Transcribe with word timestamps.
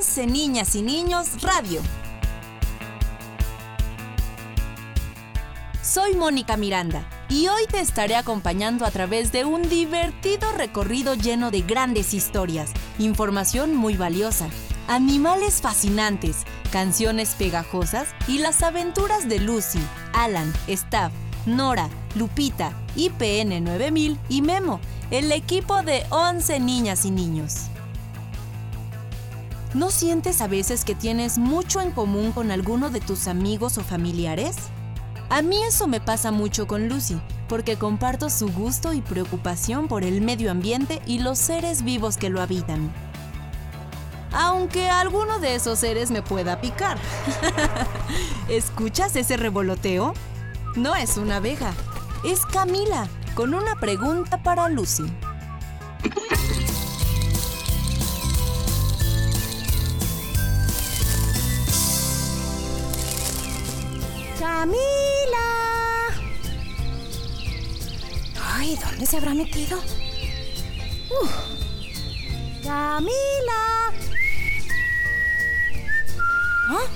11 0.00 0.26
Niñas 0.28 0.74
y 0.76 0.80
Niños 0.80 1.42
Radio. 1.42 1.82
Soy 5.82 6.14
Mónica 6.14 6.56
Miranda 6.56 7.06
y 7.28 7.48
hoy 7.48 7.66
te 7.70 7.80
estaré 7.80 8.16
acompañando 8.16 8.86
a 8.86 8.90
través 8.90 9.30
de 9.30 9.44
un 9.44 9.68
divertido 9.68 10.52
recorrido 10.52 11.12
lleno 11.16 11.50
de 11.50 11.60
grandes 11.60 12.14
historias, 12.14 12.70
información 12.98 13.76
muy 13.76 13.98
valiosa, 13.98 14.48
animales 14.88 15.60
fascinantes, 15.60 16.46
canciones 16.72 17.34
pegajosas 17.34 18.08
y 18.26 18.38
las 18.38 18.62
aventuras 18.62 19.28
de 19.28 19.38
Lucy, 19.38 19.80
Alan, 20.14 20.50
Staff, 20.66 21.12
Nora, 21.44 21.90
Lupita, 22.14 22.72
IPN 22.96 23.62
9000 23.62 24.18
y 24.30 24.40
Memo, 24.40 24.80
el 25.10 25.30
equipo 25.30 25.82
de 25.82 26.06
11 26.08 26.58
niñas 26.58 27.04
y 27.04 27.10
niños. 27.10 27.66
¿No 29.72 29.92
sientes 29.92 30.40
a 30.40 30.48
veces 30.48 30.84
que 30.84 30.96
tienes 30.96 31.38
mucho 31.38 31.80
en 31.80 31.92
común 31.92 32.32
con 32.32 32.50
alguno 32.50 32.90
de 32.90 33.00
tus 33.00 33.28
amigos 33.28 33.78
o 33.78 33.84
familiares? 33.84 34.56
A 35.28 35.42
mí 35.42 35.62
eso 35.62 35.86
me 35.86 36.00
pasa 36.00 36.32
mucho 36.32 36.66
con 36.66 36.88
Lucy, 36.88 37.20
porque 37.48 37.76
comparto 37.76 38.30
su 38.30 38.50
gusto 38.50 38.92
y 38.94 39.00
preocupación 39.00 39.86
por 39.86 40.02
el 40.02 40.22
medio 40.22 40.50
ambiente 40.50 41.00
y 41.06 41.20
los 41.20 41.38
seres 41.38 41.84
vivos 41.84 42.16
que 42.16 42.30
lo 42.30 42.40
habitan. 42.40 42.92
Aunque 44.32 44.90
alguno 44.90 45.38
de 45.38 45.54
esos 45.54 45.78
seres 45.78 46.10
me 46.10 46.22
pueda 46.22 46.60
picar. 46.60 46.98
¿Escuchas 48.48 49.14
ese 49.14 49.36
revoloteo? 49.36 50.14
No 50.74 50.96
es 50.96 51.16
una 51.16 51.36
abeja, 51.36 51.72
es 52.24 52.44
Camila, 52.44 53.06
con 53.36 53.54
una 53.54 53.76
pregunta 53.76 54.42
para 54.42 54.68
Lucy. 54.68 55.04
¡Camila! 64.40 64.78
Ay, 68.42 68.74
¿dónde 68.82 69.04
se 69.04 69.18
habrá 69.18 69.34
metido? 69.34 69.76
Uf. 71.10 71.30
¡Camila! 72.62 73.92
¿Ah? 76.70 76.86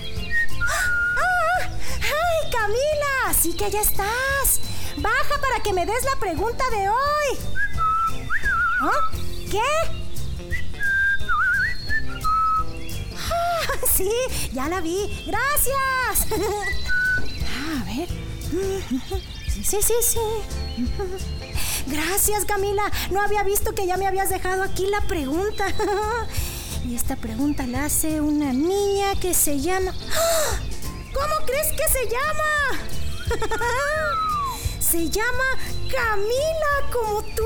¡Ah! 1.19 1.71
¡Ay, 2.01 2.51
Camila! 2.51 3.35
Sí 3.39 3.55
que 3.55 3.71
ya 3.71 3.83
estás. 3.83 4.63
Baja 4.97 5.39
para 5.39 5.63
que 5.63 5.75
me 5.75 5.85
des 5.85 6.03
la 6.03 6.17
pregunta 6.19 6.65
de 6.71 6.89
hoy. 6.89 7.39
¿Ah? 8.81 9.11
¿Qué? 9.51 9.61
Ah, 13.19 13.87
sí, 13.95 14.11
ya 14.55 14.67
la 14.71 14.81
vi. 14.81 15.27
Gracias. 15.27 16.27
Sí, 19.49 19.65
sí, 19.65 19.79
sí, 19.83 19.95
sí. 20.03 20.85
Gracias, 21.87 22.45
Camila. 22.45 22.91
No 23.11 23.21
había 23.21 23.43
visto 23.43 23.75
que 23.75 23.87
ya 23.87 23.97
me 23.97 24.07
habías 24.07 24.31
dejado 24.31 24.63
aquí 24.63 24.87
la 24.87 25.01
pregunta. 25.03 25.67
Y 26.87 26.97
esta 26.97 27.17
pregunta 27.17 27.67
la 27.67 27.87
hace 27.87 28.21
una 28.21 28.53
niña 28.53 29.19
que 29.19 29.33
se 29.33 29.59
llama... 29.59 29.95
¡Ah! 30.13 30.61
¿Cómo 31.15 31.47
crees 31.47 31.69
que 31.73 31.89
se 31.91 32.05
llama? 32.11 32.85
Se 34.81 35.09
llama 35.09 35.45
Camila, 35.91 36.93
como 36.93 37.23
tú. 37.23 37.43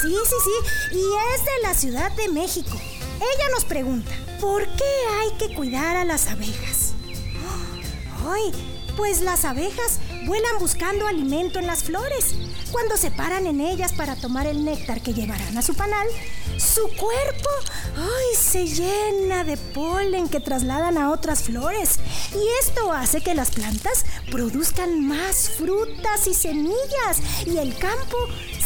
Sí, 0.00 0.16
sí, 0.24 0.36
sí. 0.44 0.96
Y 0.96 1.02
es 1.34 1.44
de 1.44 1.62
la 1.62 1.74
Ciudad 1.74 2.10
de 2.12 2.28
México. 2.28 2.80
Ella 3.16 3.48
nos 3.52 3.64
pregunta, 3.66 4.10
¿por 4.40 4.66
qué 4.66 4.84
hay 5.20 5.36
que 5.38 5.54
cuidar 5.54 5.96
a 5.96 6.04
las 6.04 6.28
abejas? 6.28 6.94
Ay, 8.26 8.52
pues 8.98 9.20
las 9.20 9.44
abejas 9.44 10.00
vuelan 10.26 10.58
buscando 10.58 11.06
alimento 11.06 11.60
en 11.60 11.68
las 11.68 11.84
flores. 11.84 12.34
Cuando 12.72 12.96
se 12.96 13.12
paran 13.12 13.46
en 13.46 13.60
ellas 13.60 13.92
para 13.92 14.16
tomar 14.16 14.48
el 14.48 14.64
néctar 14.64 15.00
que 15.00 15.14
llevarán 15.14 15.56
a 15.56 15.62
su 15.62 15.74
panal, 15.74 16.08
su 16.56 16.82
cuerpo 16.96 17.48
ay, 17.96 18.36
se 18.36 18.66
llena 18.66 19.44
de 19.44 19.56
polen 19.56 20.28
que 20.28 20.40
trasladan 20.40 20.98
a 20.98 21.12
otras 21.12 21.44
flores. 21.44 22.00
Y 22.34 22.44
esto 22.60 22.92
hace 22.92 23.20
que 23.20 23.36
las 23.36 23.52
plantas 23.52 24.04
produzcan 24.32 25.06
más 25.06 25.48
frutas 25.48 26.26
y 26.26 26.34
semillas 26.34 27.22
y 27.46 27.58
el 27.58 27.78
campo 27.78 28.16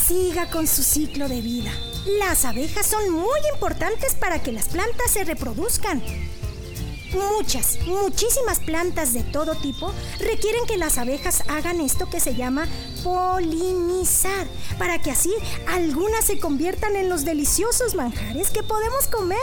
siga 0.06 0.48
con 0.48 0.66
su 0.66 0.82
ciclo 0.82 1.28
de 1.28 1.42
vida. 1.42 1.72
Las 2.18 2.46
abejas 2.46 2.86
son 2.86 3.10
muy 3.10 3.40
importantes 3.52 4.14
para 4.14 4.42
que 4.42 4.50
las 4.50 4.68
plantas 4.68 5.10
se 5.10 5.24
reproduzcan. 5.24 6.02
Muchas, 7.12 7.78
muchísimas 7.86 8.60
plantas 8.60 9.12
de 9.12 9.22
todo 9.22 9.54
tipo 9.54 9.92
requieren 10.18 10.64
que 10.66 10.78
las 10.78 10.96
abejas 10.98 11.42
hagan 11.48 11.80
esto 11.80 12.08
que 12.08 12.20
se 12.20 12.34
llama 12.34 12.66
polinizar, 13.04 14.46
para 14.78 14.98
que 14.98 15.10
así 15.10 15.32
algunas 15.68 16.24
se 16.24 16.38
conviertan 16.38 16.96
en 16.96 17.08
los 17.08 17.24
deliciosos 17.24 17.94
manjares 17.94 18.50
que 18.50 18.62
podemos 18.62 19.08
comer. 19.08 19.38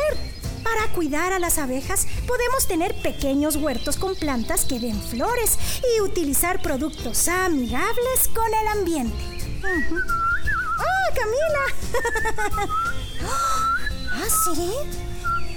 Para 0.63 0.91
cuidar 0.93 1.31
a 1.31 1.39
las 1.39 1.57
abejas 1.57 2.05
podemos 2.27 2.67
tener 2.67 2.93
pequeños 3.01 3.55
huertos 3.55 3.97
con 3.97 4.15
plantas 4.15 4.65
que 4.65 4.79
den 4.79 5.01
flores 5.01 5.57
y 5.95 6.01
utilizar 6.01 6.61
productos 6.61 7.27
amigables 7.27 8.29
con 8.33 8.47
el 8.47 8.67
ambiente. 8.79 9.23
Ujú. 9.59 9.95
¡Ah, 10.79 11.13
Camila! 11.15 12.69
¿Ah, 14.11 14.27
sí? 14.55 15.08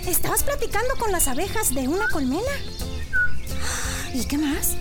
¿Estabas 0.07 0.43
platicando 0.43 0.97
con 0.99 1.13
las 1.13 1.29
abejas 1.29 1.75
de 1.75 1.89
una 1.89 2.09
colmena? 2.09 2.51
¿Y 4.13 4.25
qué 4.25 4.37
más? 4.37 4.77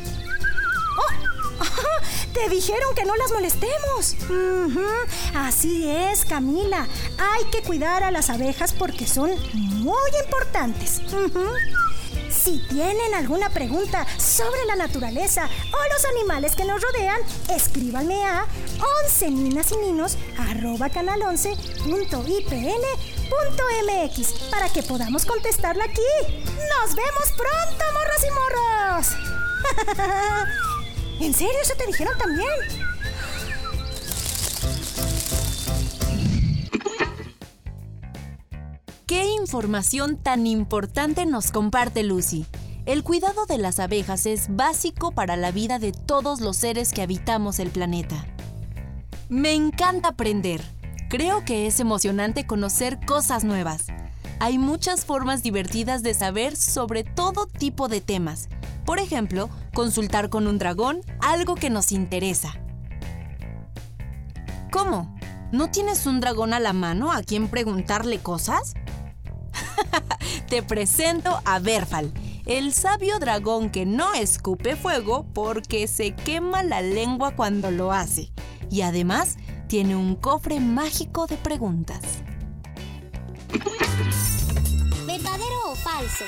¡Oh! 0.98 1.64
Te 2.34 2.50
dijeron 2.50 2.96
que 2.96 3.06
no 3.06 3.16
las 3.16 3.32
molestemos. 3.32 4.16
Así 5.36 5.88
es, 5.88 6.26
Camila. 6.26 6.88
Hay 7.18 7.46
que 7.52 7.62
cuidar 7.62 8.04
a 8.04 8.12
las 8.12 8.30
abejas 8.30 8.74
porque 8.74 9.06
son 9.06 9.32
muy 9.84 10.12
importantes. 10.24 11.02
Si 12.30 12.60
tienen 12.70 13.14
alguna 13.14 13.50
pregunta 13.50 14.08
sobre 14.18 14.66
la 14.66 14.76
naturaleza 14.76 15.46
o 15.46 15.94
los 15.94 16.06
animales 16.06 16.56
que 16.56 16.66
nos 16.66 16.82
rodean, 16.82 17.20
escríbanme 17.54 18.24
a 18.26 18.48
11 19.06 19.32
ninas 19.32 19.72
y 19.72 19.78
ninos 19.78 20.18
arroba 20.38 20.90
canal 20.90 21.22
11 21.22 21.56
punto 21.84 22.24
IPN 22.28 22.82
punto 23.30 23.64
MX 23.86 24.50
para 24.50 24.70
que 24.70 24.84
podamos 24.84 25.26
contestarla 25.26 25.86
aquí. 25.86 26.02
¡Nos 26.46 26.96
vemos 26.96 27.32
pronto, 27.38 27.84
morros 27.94 28.24
y 28.28 28.32
morros! 28.40 29.08
¿En 31.22 31.34
serio 31.34 31.54
eso 31.62 31.74
te 31.78 31.88
dijeron 31.88 32.18
también? 32.18 32.50
¿Qué 39.06 39.26
información 39.26 40.18
tan 40.18 40.48
importante 40.48 41.26
nos 41.26 41.52
comparte 41.52 42.04
Lucy? 42.04 42.46
El 42.86 43.04
cuidado 43.04 43.46
de 43.46 43.58
las 43.58 43.80
abejas 43.80 44.26
es 44.26 44.56
básico 44.56 45.12
para 45.12 45.38
la 45.38 45.52
vida 45.52 45.78
de 45.78 45.92
todos 45.92 46.42
los 46.42 46.58
seres 46.58 46.92
que 46.94 47.02
habitamos 47.02 47.60
el 47.60 47.70
planeta. 47.70 48.26
Me 49.32 49.54
encanta 49.54 50.10
aprender. 50.10 50.62
Creo 51.10 51.46
que 51.46 51.66
es 51.66 51.80
emocionante 51.80 52.46
conocer 52.46 53.00
cosas 53.06 53.46
nuevas. 53.46 53.86
Hay 54.42 54.58
muchas 54.58 55.06
formas 55.06 55.42
divertidas 55.42 56.04
de 56.04 56.14
saber 56.14 56.58
sobre 56.58 57.06
todo 57.06 57.46
tipo 57.48 57.88
de 57.88 58.02
temas. 58.02 58.50
Por 58.86 59.00
ejemplo, 59.00 59.50
consultar 59.74 60.30
con 60.30 60.48
un 60.48 60.58
dragón 60.58 61.00
algo 61.22 61.56
que 61.56 61.70
nos 61.70 61.94
interesa. 61.94 62.60
¿Cómo? 64.70 65.16
¿No 65.54 65.72
tienes 65.72 66.06
un 66.06 66.20
dragón 66.20 66.54
a 66.54 66.60
la 66.60 66.74
mano 66.74 67.14
a 67.14 67.24
quien 67.24 67.48
preguntarle 67.48 68.20
cosas? 68.20 68.74
Te 70.50 70.62
presento 70.62 71.40
a 71.46 71.60
Berfal, 71.60 72.12
el 72.46 72.74
sabio 72.74 73.18
dragón 73.18 73.70
que 73.70 73.86
no 73.86 74.14
escupe 74.14 74.76
fuego 74.76 75.26
porque 75.34 75.88
se 75.88 76.14
quema 76.14 76.64
la 76.64 76.82
lengua 76.82 77.32
cuando 77.32 77.72
lo 77.72 77.94
hace. 77.94 78.34
Y 78.72 78.84
además 78.84 79.38
tiene 79.68 79.98
un 79.98 80.16
cofre 80.16 80.62
mágico 80.62 81.28
de 81.28 81.36
preguntas. 81.36 82.02
¿Verdadero 85.06 85.72
o 85.72 85.76
falso? 85.76 86.26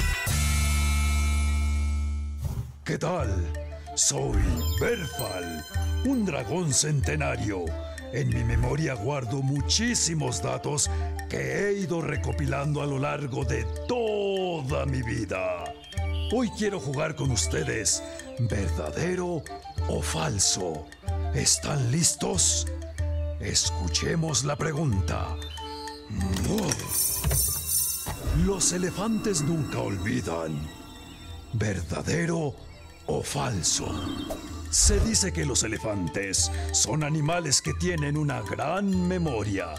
¿Qué 2.83 2.97
tal? 2.97 3.29
Soy 3.95 4.41
Berfal, 4.81 5.63
un 6.05 6.25
dragón 6.25 6.73
centenario. 6.73 7.63
En 8.11 8.27
mi 8.27 8.43
memoria 8.43 8.93
guardo 8.95 9.41
muchísimos 9.41 10.43
datos 10.43 10.91
que 11.29 11.69
he 11.69 11.79
ido 11.79 12.01
recopilando 12.01 12.81
a 12.81 12.85
lo 12.85 12.99
largo 12.99 13.45
de 13.45 13.65
toda 13.87 14.85
mi 14.85 15.01
vida. 15.01 15.63
Hoy 16.33 16.49
quiero 16.57 16.79
jugar 16.79 17.15
con 17.15 17.31
ustedes, 17.31 18.03
verdadero 18.37 19.41
o 19.87 20.01
falso. 20.01 20.85
¿Están 21.35 21.91
listos? 21.91 22.67
Escuchemos 23.39 24.43
la 24.43 24.55
pregunta. 24.55 25.35
Los 28.45 28.71
elefantes 28.71 29.41
nunca 29.41 29.79
olvidan. 29.79 30.69
¿Verdadero 31.53 32.53
o 33.07 33.23
falso? 33.23 33.87
Se 34.69 34.99
dice 34.99 35.33
que 35.33 35.43
los 35.43 35.63
elefantes 35.63 36.51
son 36.71 37.03
animales 37.03 37.63
que 37.63 37.73
tienen 37.73 38.15
una 38.15 38.43
gran 38.43 39.07
memoria 39.07 39.73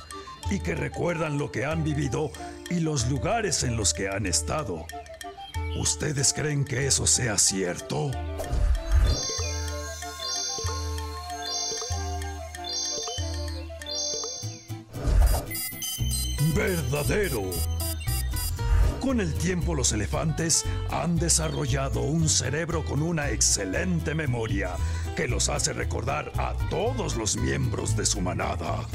y 0.51 0.59
que 0.59 0.75
recuerdan 0.75 1.39
lo 1.39 1.53
que 1.53 1.65
han 1.65 1.85
vivido 1.85 2.33
y 2.69 2.81
los 2.81 3.09
lugares 3.09 3.63
en 3.63 3.77
los 3.77 3.95
que 3.95 4.09
han 4.09 4.27
estado. 4.27 4.87
¿Ustedes 5.79 6.33
creen 6.33 6.65
que 6.65 6.89
eso 6.89 7.07
sea 7.07 7.39
cierto? 7.39 8.11
Verdadero. 16.55 17.43
Con 19.01 19.21
el 19.21 19.35
tiempo 19.35 19.75
los 19.75 19.93
elefantes 19.93 20.65
han 20.91 21.17
desarrollado 21.17 22.01
un 22.03 22.29
cerebro 22.29 22.85
con 22.85 23.03
una 23.03 23.31
excelente 23.31 24.15
memoria 24.15 24.71
que 25.17 25.27
los 25.27 25.49
hace 25.49 25.73
recordar 25.73 26.33
a 26.39 26.55
todos 26.71 27.17
los 27.17 27.37
miembros 27.37 27.97
de 27.97 28.07
su 28.07 28.21
manada. 28.21 28.87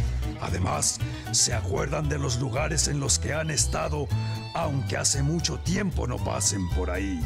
Además, 0.41 0.99
se 1.31 1.53
acuerdan 1.53 2.07
de 2.07 2.17
los 2.17 2.39
lugares 2.39 2.87
en 2.87 3.01
los 3.01 3.19
que 3.19 3.33
han 3.33 3.51
estado, 3.51 4.07
aunque 4.55 4.95
hace 4.95 5.21
mucho 5.21 5.59
tiempo 5.59 6.07
no 6.07 6.17
pasen 6.17 6.67
por 6.69 6.89
ahí. 6.89 7.19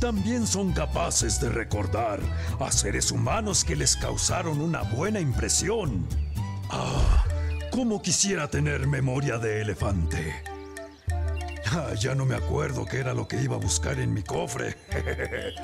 También 0.00 0.46
son 0.46 0.72
capaces 0.72 1.40
de 1.40 1.50
recordar 1.50 2.20
a 2.60 2.70
seres 2.70 3.10
humanos 3.10 3.64
que 3.64 3.76
les 3.76 3.96
causaron 3.96 4.60
una 4.60 4.82
buena 4.82 5.20
impresión. 5.20 6.06
Ah, 6.70 7.24
cómo 7.70 8.02
quisiera 8.02 8.48
tener 8.48 8.86
memoria 8.86 9.38
de 9.38 9.62
elefante. 9.62 10.42
Ah, 11.66 11.94
ya 11.98 12.14
no 12.14 12.26
me 12.26 12.34
acuerdo 12.34 12.84
qué 12.84 12.98
era 12.98 13.14
lo 13.14 13.28
que 13.28 13.40
iba 13.40 13.56
a 13.56 13.58
buscar 13.58 13.98
en 14.00 14.12
mi 14.12 14.22
cofre. 14.22 14.76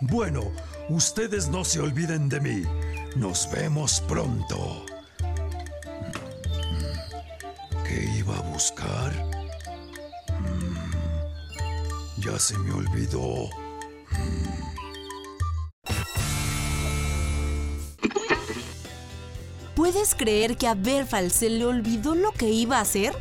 bueno, 0.00 0.52
ustedes 0.88 1.48
no 1.48 1.64
se 1.64 1.80
olviden 1.80 2.28
de 2.28 2.40
mí. 2.40 2.62
Nos 3.16 3.50
vemos 3.50 4.00
pronto. 4.02 4.86
¿Qué 7.86 8.04
iba 8.16 8.36
a 8.36 8.42
buscar? 8.42 9.12
Mm, 10.40 12.20
ya 12.20 12.38
se 12.38 12.56
me 12.58 12.72
olvidó. 12.72 13.50
¿Puedes 19.78 20.16
creer 20.16 20.56
que 20.56 20.66
a 20.66 20.74
Berfal 20.74 21.30
se 21.30 21.48
le 21.48 21.64
olvidó 21.64 22.16
lo 22.16 22.32
que 22.32 22.50
iba 22.50 22.78
a 22.78 22.80
hacer? 22.80 23.16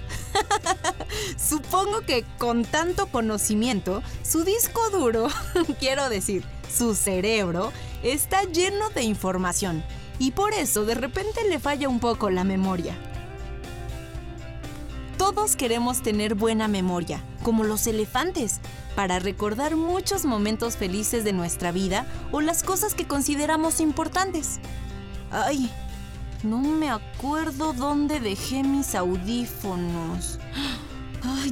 Supongo 1.37 2.01
que 2.01 2.25
con 2.39 2.65
tanto 2.65 3.05
conocimiento, 3.11 4.01
su 4.23 4.43
disco 4.43 4.89
duro, 4.89 5.27
quiero 5.79 6.09
decir, 6.09 6.43
su 6.67 6.95
cerebro, 6.95 7.71
está 8.01 8.41
lleno 8.41 8.89
de 8.89 9.03
información 9.03 9.83
y 10.17 10.31
por 10.31 10.51
eso 10.55 10.83
de 10.83 10.95
repente 10.95 11.47
le 11.47 11.59
falla 11.59 11.89
un 11.89 11.99
poco 11.99 12.31
la 12.31 12.43
memoria. 12.43 12.95
Todos 15.19 15.55
queremos 15.55 16.01
tener 16.01 16.33
buena 16.33 16.67
memoria, 16.67 17.23
como 17.43 17.65
los 17.65 17.85
elefantes, 17.85 18.61
para 18.95 19.19
recordar 19.19 19.75
muchos 19.75 20.25
momentos 20.25 20.75
felices 20.75 21.23
de 21.23 21.33
nuestra 21.33 21.71
vida 21.71 22.07
o 22.31 22.41
las 22.41 22.63
cosas 22.63 22.95
que 22.95 23.05
consideramos 23.05 23.79
importantes. 23.79 24.59
Ay, 25.29 25.69
no 26.49 26.59
me 26.59 26.89
acuerdo 26.89 27.73
dónde 27.73 28.19
dejé 28.19 28.63
mis 28.63 28.95
audífonos. 28.95 30.39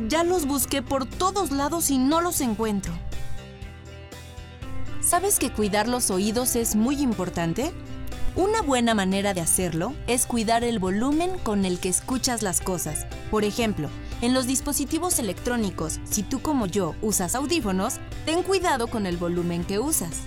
Ya 0.07 0.23
los 0.23 0.45
busqué 0.45 0.81
por 0.81 1.05
todos 1.05 1.51
lados 1.51 1.91
y 1.91 1.97
no 1.97 2.21
los 2.21 2.39
encuentro. 2.39 2.93
¿Sabes 5.01 5.37
que 5.37 5.51
cuidar 5.51 5.87
los 5.87 6.09
oídos 6.11 6.55
es 6.55 6.75
muy 6.75 7.01
importante? 7.01 7.73
Una 8.35 8.61
buena 8.61 8.93
manera 8.95 9.33
de 9.33 9.41
hacerlo 9.41 9.93
es 10.07 10.25
cuidar 10.25 10.63
el 10.63 10.79
volumen 10.79 11.37
con 11.39 11.65
el 11.65 11.79
que 11.79 11.89
escuchas 11.89 12.41
las 12.41 12.61
cosas. 12.61 13.05
Por 13.31 13.43
ejemplo, 13.43 13.89
en 14.21 14.33
los 14.33 14.47
dispositivos 14.47 15.19
electrónicos, 15.19 15.99
si 16.05 16.23
tú 16.23 16.41
como 16.41 16.67
yo 16.67 16.95
usas 17.01 17.35
audífonos, 17.35 17.95
ten 18.25 18.43
cuidado 18.43 18.87
con 18.87 19.05
el 19.05 19.17
volumen 19.17 19.63
que 19.65 19.79
usas. 19.79 20.21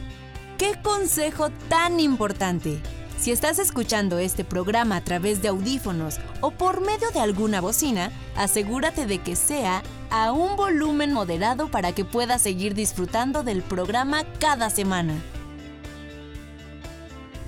¡Qué 0.58 0.78
consejo 0.82 1.50
tan 1.68 2.00
importante! 2.00 2.82
Si 3.18 3.32
estás 3.32 3.58
escuchando 3.58 4.18
este 4.18 4.44
programa 4.44 4.96
a 4.96 5.00
través 5.00 5.42
de 5.42 5.48
audífonos 5.48 6.20
o 6.40 6.52
por 6.52 6.80
medio 6.80 7.10
de 7.10 7.18
alguna 7.18 7.60
bocina, 7.60 8.12
asegúrate 8.36 9.06
de 9.06 9.18
que 9.18 9.34
sea 9.34 9.82
a 10.10 10.30
un 10.30 10.54
volumen 10.54 11.12
moderado 11.12 11.68
para 11.68 11.92
que 11.92 12.04
puedas 12.04 12.42
seguir 12.42 12.74
disfrutando 12.74 13.42
del 13.42 13.62
programa 13.62 14.22
cada 14.38 14.70
semana. 14.70 15.14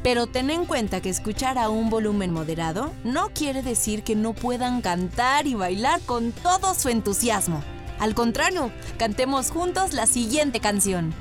Pero 0.03 0.27
ten 0.27 0.51
en 0.51 0.65
cuenta 0.65 1.01
que 1.01 1.09
escuchar 1.09 1.57
a 1.57 1.69
un 1.69 1.89
volumen 1.89 2.33
moderado 2.33 2.93
no 3.05 3.29
quiere 3.29 3.63
decir 3.63 4.03
que 4.03 4.17
no 4.17 4.33
puedan 4.33 4.81
cantar 4.81 5.47
y 5.47 5.55
bailar 5.55 6.01
con 6.01 6.33
todo 6.33 6.75
su 6.75 6.89
entusiasmo. 6.89 7.63
Al 8.01 8.15
contrario, 8.15 8.73
cantemos 8.99 9.51
juntos 9.51 9.93
la 9.93 10.07
siguiente 10.07 10.59
canción. 10.59 11.15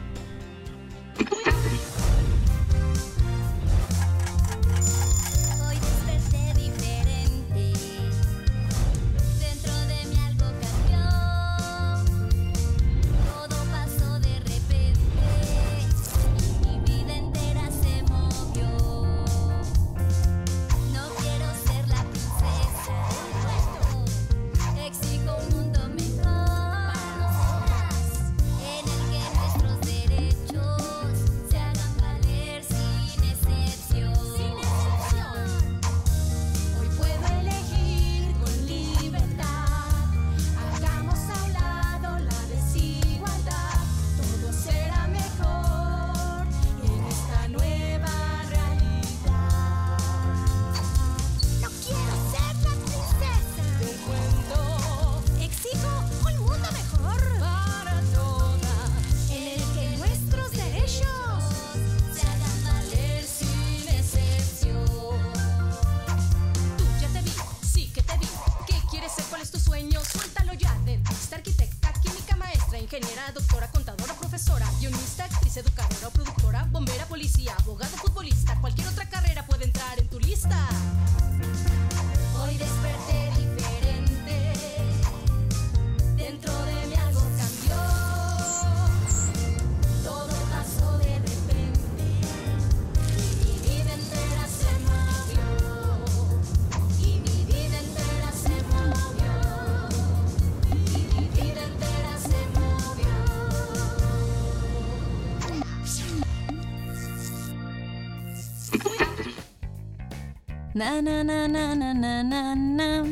Na 110.79 111.01
na 111.01 111.25
na 111.25 111.45
na 111.45 111.75
na 111.75 111.93
na 111.93 112.23
na 112.23 112.55
na. 112.55 113.03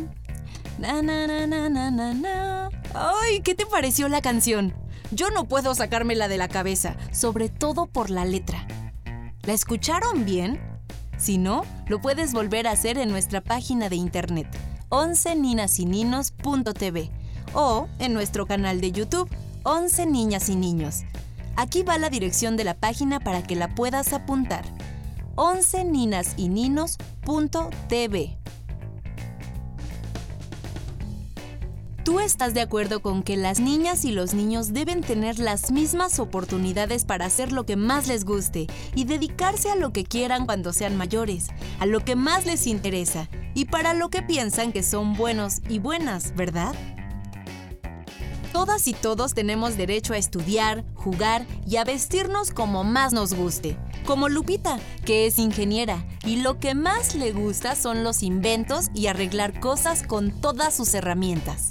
Na 0.79 1.01
na 1.01 1.27
na 1.27 1.45
na 1.45 1.69
na 1.89 2.13
na. 2.13 2.69
Ay, 2.93 3.41
¿qué 3.41 3.55
te 3.55 3.65
pareció 3.65 4.07
la 4.07 4.21
canción? 4.21 4.73
Yo 5.11 5.31
no 5.31 5.49
puedo 5.49 5.75
sacármela 5.75 6.29
de 6.29 6.37
la 6.37 6.47
cabeza, 6.47 6.95
sobre 7.11 7.49
todo 7.49 7.87
por 7.87 8.09
la 8.09 8.23
letra. 8.23 8.65
¿La 9.43 9.51
escucharon 9.51 10.23
bien? 10.23 10.61
Si 11.17 11.37
no, 11.37 11.65
lo 11.87 11.99
puedes 11.99 12.31
volver 12.31 12.67
a 12.67 12.71
hacer 12.71 12.97
en 12.97 13.09
nuestra 13.09 13.41
página 13.41 13.89
de 13.89 13.97
internet 13.97 14.47
11ninasininos.tv 14.87 17.11
o 17.53 17.89
en 17.99 18.13
nuestro 18.13 18.45
canal 18.45 18.79
de 18.79 18.93
YouTube 18.93 19.29
11 19.63 20.05
Niñas 20.05 20.47
y 20.47 20.55
Niños. 20.55 21.01
Aquí 21.57 21.83
va 21.83 21.97
la 21.97 22.09
dirección 22.09 22.55
de 22.55 22.63
la 22.63 22.75
página 22.75 23.19
para 23.19 23.43
que 23.43 23.57
la 23.57 23.75
puedas 23.75 24.13
apuntar. 24.13 24.63
11 25.39 25.85
ninasYninos.tv 25.85 28.37
¿Tú 32.03 32.19
estás 32.19 32.55
de 32.55 32.61
acuerdo 32.61 33.03
con 33.03 33.21
que 33.21 33.37
las 33.37 33.59
niñas 33.59 34.03
y 34.03 34.11
los 34.11 34.33
niños 34.33 34.73
deben 34.73 35.01
tener 35.01 35.37
las 35.37 35.71
mismas 35.71 36.19
oportunidades 36.19 37.05
para 37.05 37.25
hacer 37.25 37.51
lo 37.51 37.67
que 37.67 37.75
más 37.75 38.07
les 38.07 38.25
guste 38.25 38.65
y 38.95 39.03
dedicarse 39.03 39.69
a 39.69 39.75
lo 39.75 39.93
que 39.93 40.05
quieran 40.05 40.47
cuando 40.47 40.73
sean 40.73 40.97
mayores, 40.97 41.49
a 41.79 41.85
lo 41.85 41.99
que 41.99 42.15
más 42.15 42.47
les 42.47 42.65
interesa 42.65 43.29
y 43.53 43.65
para 43.65 43.93
lo 43.93 44.09
que 44.09 44.23
piensan 44.23 44.71
que 44.71 44.81
son 44.81 45.13
buenos 45.13 45.61
y 45.69 45.77
buenas, 45.77 46.35
verdad? 46.35 46.73
Todas 48.57 48.87
y 48.87 48.93
todos 48.93 49.35
tenemos 49.35 49.77
derecho 49.77 50.13
a 50.13 50.17
estudiar, 50.17 50.83
jugar 50.95 51.45
y 51.67 51.75
a 51.75 51.83
vestirnos 51.83 52.49
como 52.49 52.83
más 52.83 53.13
nos 53.13 53.35
guste. 53.35 53.77
Como 54.03 54.29
Lupita, 54.29 54.79
que 55.05 55.27
es 55.27 55.37
ingeniera 55.37 56.03
y 56.25 56.37
lo 56.37 56.57
que 56.57 56.73
más 56.73 57.13
le 57.13 57.33
gusta 57.33 57.75
son 57.75 58.03
los 58.03 58.23
inventos 58.23 58.87
y 58.95 59.05
arreglar 59.05 59.59
cosas 59.59 60.01
con 60.01 60.31
todas 60.31 60.75
sus 60.75 60.91
herramientas. 60.95 61.69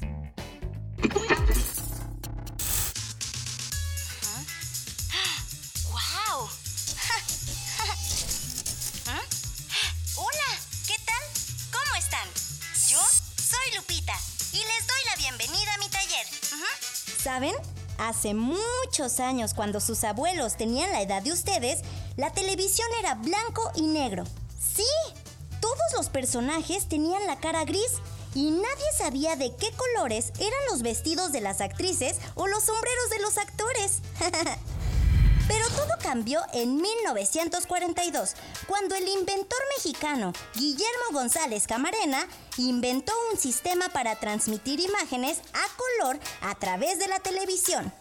Hace 18.06 18.34
muchos 18.34 19.18
años, 19.18 19.52
cuando 19.52 19.80
sus 19.80 20.04
abuelos 20.04 20.56
tenían 20.56 20.92
la 20.92 21.02
edad 21.02 21.22
de 21.22 21.32
ustedes, 21.32 21.80
la 22.16 22.32
televisión 22.32 22.86
era 23.00 23.16
blanco 23.16 23.72
y 23.74 23.82
negro. 23.82 24.22
Sí, 24.56 24.84
todos 25.60 25.92
los 25.96 26.08
personajes 26.08 26.88
tenían 26.88 27.26
la 27.26 27.40
cara 27.40 27.64
gris 27.64 27.94
y 28.32 28.52
nadie 28.52 28.92
sabía 28.96 29.34
de 29.34 29.56
qué 29.56 29.72
colores 29.72 30.32
eran 30.38 30.66
los 30.70 30.82
vestidos 30.82 31.32
de 31.32 31.40
las 31.40 31.60
actrices 31.60 32.18
o 32.36 32.46
los 32.46 32.62
sombreros 32.62 33.10
de 33.10 33.18
los 33.22 33.38
actores. 33.38 34.00
Pero 35.48 35.68
todo 35.70 35.92
cambió 36.02 36.40
en 36.52 36.76
1942, 36.80 38.34
cuando 38.66 38.94
el 38.94 39.08
inventor 39.08 39.58
mexicano 39.76 40.32
Guillermo 40.54 41.12
González 41.12 41.66
Camarena 41.66 42.26
inventó 42.56 43.12
un 43.32 43.38
sistema 43.38 43.88
para 43.88 44.16
transmitir 44.16 44.80
imágenes 44.80 45.40
a 45.52 45.76
color 45.76 46.18
a 46.42 46.54
través 46.56 46.98
de 46.98 47.08
la 47.08 47.20
televisión. 47.20 47.92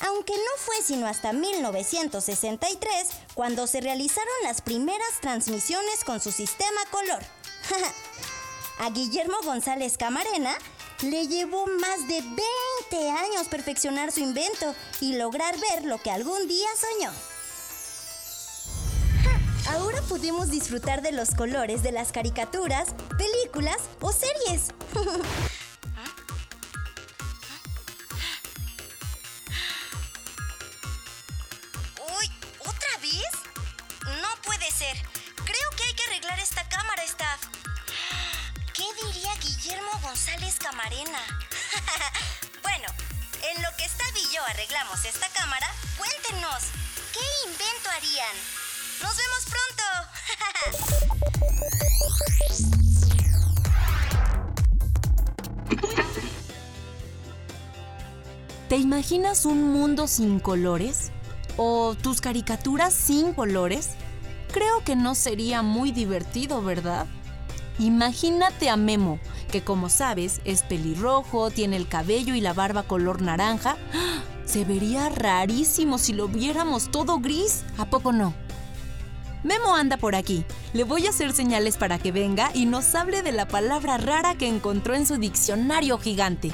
Aunque 0.00 0.32
no 0.32 0.62
fue 0.62 0.76
sino 0.82 1.06
hasta 1.06 1.32
1963 1.32 3.08
cuando 3.34 3.66
se 3.66 3.80
realizaron 3.80 4.34
las 4.44 4.60
primeras 4.60 5.20
transmisiones 5.20 6.04
con 6.04 6.20
su 6.20 6.30
sistema 6.30 6.80
color. 6.90 7.22
A 8.80 8.90
Guillermo 8.90 9.36
González 9.44 9.98
Camarena 9.98 10.56
le 11.02 11.28
llevó 11.28 11.66
más 11.80 12.08
de 12.08 12.20
20 12.20 13.10
años 13.10 13.48
perfeccionar 13.48 14.10
su 14.10 14.20
invento 14.20 14.74
y 15.00 15.16
lograr 15.16 15.54
ver 15.58 15.84
lo 15.84 15.98
que 15.98 16.10
algún 16.10 16.48
día 16.48 16.68
soñó. 16.76 17.12
Ahora 19.70 20.00
podemos 20.02 20.50
disfrutar 20.50 21.02
de 21.02 21.12
los 21.12 21.30
colores 21.34 21.82
de 21.82 21.92
las 21.92 22.10
caricaturas, 22.10 22.94
películas 23.16 23.76
o 24.00 24.10
series. 24.12 24.72
Uy, 32.18 32.32
¿otra 32.60 32.98
vez? 33.02 33.22
No 34.04 34.28
puede 34.44 34.70
ser. 34.70 34.96
Creo 35.44 35.70
que 35.76 35.84
hay 35.84 35.94
que 35.94 36.02
arreglar 36.04 36.40
esta 36.40 36.66
cámara, 36.68 37.04
staff. 37.04 37.67
¿Qué 39.68 39.74
diría 39.74 39.84
Guillermo 39.84 39.90
González 40.02 40.56
Camarena? 40.58 41.18
bueno, 42.62 42.86
en 43.50 43.62
lo 43.62 43.68
que 43.76 43.84
Stav 43.84 44.16
y 44.16 44.34
yo 44.34 44.42
arreglamos 44.48 45.04
esta 45.04 45.28
cámara, 45.28 45.66
cuéntenos, 45.98 46.64
¿qué 47.12 47.20
invento 47.50 47.90
harían? 47.96 48.36
¡Nos 49.02 49.16
vemos 49.16 49.44
pronto! 49.44 49.84
¿Te 58.68 58.76
imaginas 58.76 59.44
un 59.44 59.72
mundo 59.72 60.06
sin 60.06 60.40
colores? 60.40 61.10
¿O 61.56 61.94
tus 61.94 62.20
caricaturas 62.20 62.94
sin 62.94 63.34
colores? 63.34 63.90
Creo 64.52 64.82
que 64.84 64.96
no 64.96 65.14
sería 65.14 65.62
muy 65.62 65.92
divertido, 65.92 66.62
¿verdad? 66.62 67.06
Imagínate 67.78 68.68
a 68.70 68.76
Memo, 68.76 69.20
que 69.48 69.62
como 69.62 69.88
sabes 69.88 70.40
es 70.44 70.62
pelirrojo, 70.62 71.50
tiene 71.50 71.76
el 71.76 71.88
cabello 71.88 72.34
y 72.34 72.40
la 72.40 72.52
barba 72.52 72.84
color 72.84 73.22
naranja. 73.22 73.76
¡Ah! 73.92 74.22
Se 74.44 74.64
vería 74.64 75.08
rarísimo 75.08 75.98
si 75.98 76.12
lo 76.12 76.28
viéramos 76.28 76.90
todo 76.90 77.18
gris, 77.18 77.64
¿a 77.76 77.86
poco 77.86 78.12
no? 78.12 78.32
Memo 79.44 79.74
anda 79.74 79.96
por 79.96 80.14
aquí. 80.14 80.44
Le 80.72 80.84
voy 80.84 81.06
a 81.06 81.10
hacer 81.10 81.32
señales 81.32 81.76
para 81.76 81.98
que 81.98 82.12
venga 82.12 82.50
y 82.54 82.66
nos 82.66 82.94
hable 82.94 83.22
de 83.22 83.32
la 83.32 83.46
palabra 83.46 83.98
rara 83.98 84.36
que 84.36 84.48
encontró 84.48 84.94
en 84.94 85.06
su 85.06 85.16
diccionario 85.16 85.98
gigante. 85.98 86.50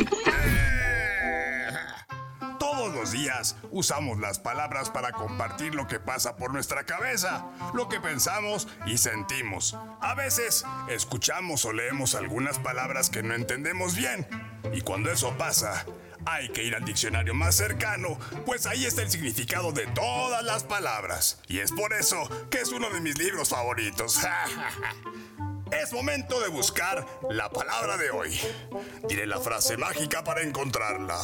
Días 3.15 3.55
usamos 3.71 4.19
las 4.19 4.41
palabras 4.41 4.91
para 4.91 5.13
compartir 5.13 5.77
lo 5.77 5.87
que 5.87 6.01
pasa 6.01 6.37
por 6.37 6.53
nuestra 6.53 6.85
cabeza, 6.85 7.47
lo 7.73 7.89
que 7.89 8.01
pensamos 8.01 8.67
y 8.87 8.99
sentimos. 8.99 9.79
A 10.01 10.17
veces 10.17 10.65
escuchamos 10.89 11.65
o 11.65 11.73
leemos 11.73 12.17
algunas 12.17 12.59
palabras 12.59 13.11
que 13.11 13.23
no 13.23 13.35
entendemos 13.35 13.95
bien. 13.95 14.27
Y 14.73 14.81
cuando 14.81 15.13
eso 15.13 15.39
pasa, 15.39 15.87
hay 16.27 16.49
que 16.49 16.65
ir 16.65 16.75
al 16.75 16.85
diccionario 16.85 17.35
más 17.35 17.55
cercano, 17.55 18.19
pues 18.45 18.67
ahí 18.67 18.85
está 18.85 19.03
el 19.03 19.11
significado 19.13 19.71
de 19.71 19.87
todas 19.87 20.43
las 20.43 20.65
palabras. 20.65 21.41
Y 21.47 21.61
es 21.61 21.71
por 21.71 21.93
eso 21.93 22.29
que 22.51 22.63
es 22.63 22.73
uno 22.73 22.91
de 22.91 23.01
mis 23.01 23.17
libros 23.17 23.51
favoritos. 23.51 24.19
Es 25.71 25.93
momento 25.93 26.41
de 26.41 26.49
buscar 26.49 27.05
la 27.31 27.51
palabra 27.51 27.97
de 27.97 28.11
hoy. 28.11 28.39
Diré 29.09 29.27
la 29.27 29.41
frase 29.41 29.77
mágica 29.77 30.23
para 30.23 30.43
encontrarla. 30.43 31.19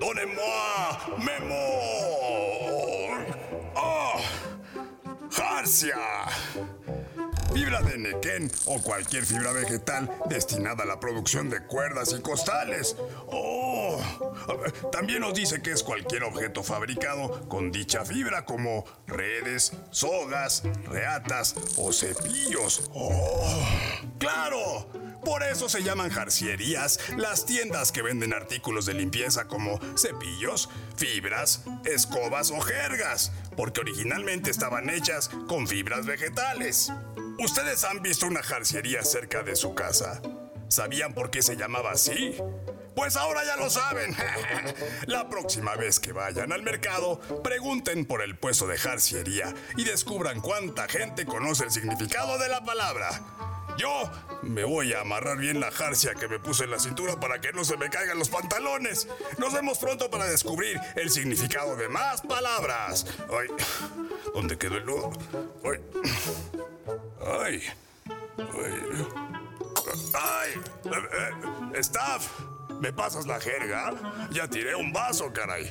Donnez-moi 0.00 1.18
Memo. 1.18 1.54
¡Oh! 3.74 4.20
¡Jarcia! 5.30 5.96
Fibra 7.52 7.82
de 7.82 7.98
nequén 7.98 8.50
o 8.66 8.80
cualquier 8.80 9.24
fibra 9.26 9.50
vegetal 9.52 10.08
destinada 10.26 10.84
a 10.84 10.86
la 10.86 11.00
producción 11.00 11.50
de 11.50 11.60
cuerdas 11.66 12.14
y 12.16 12.22
costales. 12.22 12.96
¡Oh! 13.26 14.00
También 14.92 15.20
nos 15.20 15.34
dice 15.34 15.60
que 15.60 15.72
es 15.72 15.82
cualquier 15.82 16.22
objeto 16.24 16.62
fabricado 16.62 17.48
con 17.48 17.72
dicha 17.72 18.04
fibra 18.04 18.44
como 18.44 18.84
redes, 19.06 19.72
sogas, 19.90 20.62
reatas 20.84 21.56
o 21.76 21.92
cepillos. 21.92 22.90
¡Oh! 22.94 23.66
¡Claro! 24.18 25.07
Por 25.24 25.42
eso 25.42 25.68
se 25.68 25.82
llaman 25.82 26.10
jarcierías 26.10 26.98
las 27.16 27.44
tiendas 27.44 27.92
que 27.92 28.02
venden 28.02 28.32
artículos 28.32 28.86
de 28.86 28.94
limpieza 28.94 29.46
como 29.46 29.80
cepillos, 29.96 30.70
fibras, 30.96 31.64
escobas 31.84 32.50
o 32.50 32.60
jergas, 32.60 33.32
porque 33.56 33.80
originalmente 33.80 34.50
estaban 34.50 34.88
hechas 34.90 35.28
con 35.48 35.66
fibras 35.66 36.06
vegetales. 36.06 36.92
¿Ustedes 37.38 37.84
han 37.84 38.02
visto 38.02 38.26
una 38.26 38.42
jarciería 38.42 39.02
cerca 39.02 39.42
de 39.42 39.56
su 39.56 39.74
casa? 39.74 40.20
¿Sabían 40.68 41.14
por 41.14 41.30
qué 41.30 41.42
se 41.42 41.56
llamaba 41.56 41.92
así? 41.92 42.36
Pues 42.94 43.16
ahora 43.16 43.44
ya 43.44 43.56
lo 43.56 43.70
saben. 43.70 44.14
La 45.06 45.28
próxima 45.28 45.76
vez 45.76 46.00
que 46.00 46.12
vayan 46.12 46.52
al 46.52 46.62
mercado, 46.62 47.20
pregunten 47.42 48.04
por 48.04 48.22
el 48.22 48.36
puesto 48.36 48.66
de 48.66 48.76
jarciería 48.76 49.54
y 49.76 49.84
descubran 49.84 50.40
cuánta 50.40 50.88
gente 50.88 51.24
conoce 51.24 51.64
el 51.64 51.70
significado 51.70 52.38
de 52.38 52.48
la 52.48 52.64
palabra. 52.64 53.57
Yo 53.78 54.10
me 54.42 54.64
voy 54.64 54.92
a 54.92 55.02
amarrar 55.02 55.38
bien 55.38 55.60
la 55.60 55.70
jarcia 55.70 56.12
que 56.14 56.26
me 56.26 56.40
puse 56.40 56.64
en 56.64 56.72
la 56.72 56.80
cintura 56.80 57.18
para 57.20 57.40
que 57.40 57.52
no 57.52 57.64
se 57.64 57.76
me 57.76 57.88
caigan 57.88 58.18
los 58.18 58.28
pantalones. 58.28 59.06
Nos 59.38 59.52
vemos 59.54 59.78
pronto 59.78 60.10
para 60.10 60.26
descubrir 60.26 60.80
el 60.96 61.10
significado 61.10 61.76
de 61.76 61.88
más 61.88 62.20
palabras. 62.22 63.06
Ay, 63.30 63.46
¿dónde 64.34 64.58
quedó 64.58 64.78
el 64.78 64.84
nudo? 64.84 65.12
Ay, 65.64 65.80
ay, 67.24 67.62
ay, 68.36 69.06
ay, 70.14 70.50
eh, 70.84 71.70
eh, 71.74 71.78
staff, 71.78 72.26
¿me 72.80 72.92
pasas 72.92 73.26
la 73.26 73.38
jerga? 73.38 73.94
Ya 74.32 74.48
tiré 74.48 74.74
un 74.74 74.92
vaso, 74.92 75.32
caray. 75.32 75.70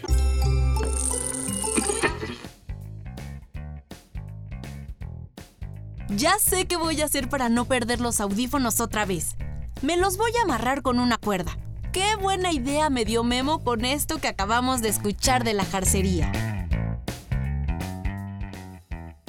Ya 6.09 6.39
sé 6.39 6.65
qué 6.65 6.77
voy 6.77 7.01
a 7.01 7.05
hacer 7.05 7.27
para 7.27 7.49
no 7.49 7.65
perder 7.65 7.99
los 7.99 8.21
audífonos 8.21 8.79
otra 8.79 9.05
vez. 9.05 9.35
Me 9.81 9.97
los 9.97 10.17
voy 10.17 10.31
a 10.39 10.43
amarrar 10.43 10.81
con 10.81 10.99
una 10.99 11.17
cuerda. 11.17 11.57
qué 11.91 12.15
buena 12.15 12.51
idea 12.53 12.89
me 12.89 13.05
dio 13.05 13.23
Memo 13.23 13.63
con 13.63 13.83
esto 13.83 14.17
que 14.17 14.27
acabamos 14.27 14.81
de 14.81 14.89
escuchar 14.89 15.43
de 15.43 15.53
la 15.53 15.65
jarcería. 15.65 16.31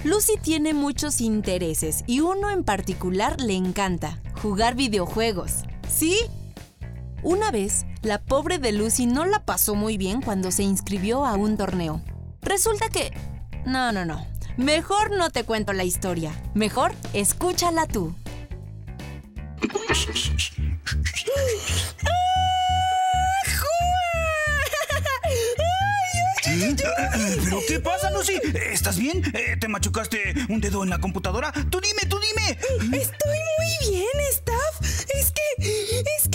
Lucy 0.05 0.35
tiene 0.41 0.75
muchos 0.75 1.21
intereses 1.21 2.05
y 2.07 2.21
uno 2.21 2.51
en 2.51 2.63
particular 2.63 3.41
le 3.41 3.57
encanta, 3.57 4.21
jugar 4.41 4.77
videojuegos. 4.77 5.65
¿Sí? 5.89 6.17
Una 7.23 7.51
vez, 7.51 7.85
la 8.03 8.23
pobre 8.23 8.59
de 8.59 8.71
Lucy 8.73 9.07
no 9.07 9.27
la 9.27 9.45
pasó 9.45 9.75
muy 9.75 9.99
bien 9.99 10.23
cuando 10.23 10.53
se 10.53 10.63
inscribió 10.63 11.27
a 11.27 11.35
un 11.35 11.57
torneo. 11.57 12.01
Resulta 12.43 12.89
que... 12.89 13.13
No, 13.67 13.91
no, 13.91 14.05
no. 14.05 14.25
Mejor 14.59 15.13
no 15.17 15.31
te 15.31 15.45
cuento 15.45 15.73
la 15.73 15.85
historia. 15.85 16.33
Mejor 16.53 16.93
escúchala 17.13 17.87
tú. 17.87 18.13
¿Pero 27.45 27.61
qué 27.69 27.79
pasa, 27.79 28.11
Lucy? 28.11 28.33
¿Estás 28.73 28.99
bien? 28.99 29.23
Eh, 29.33 29.57
¿Te 29.61 29.69
machucaste 29.69 30.35
un 30.49 30.61
dedo 30.61 30.83
en 30.83 30.91
la 30.91 30.99
computadora? 30.99 31.53
Tú 31.71 31.81
dime, 31.81 32.03
tú 32.09 32.19
dime. 32.19 32.59
Estoy 32.99 33.39
muy 33.59 33.91
bien, 33.91 34.09
Staff. 34.33 34.81
Es 34.83 35.33
que, 35.33 35.43
es 35.59 35.93
que, 35.93 36.01
es 36.19 36.28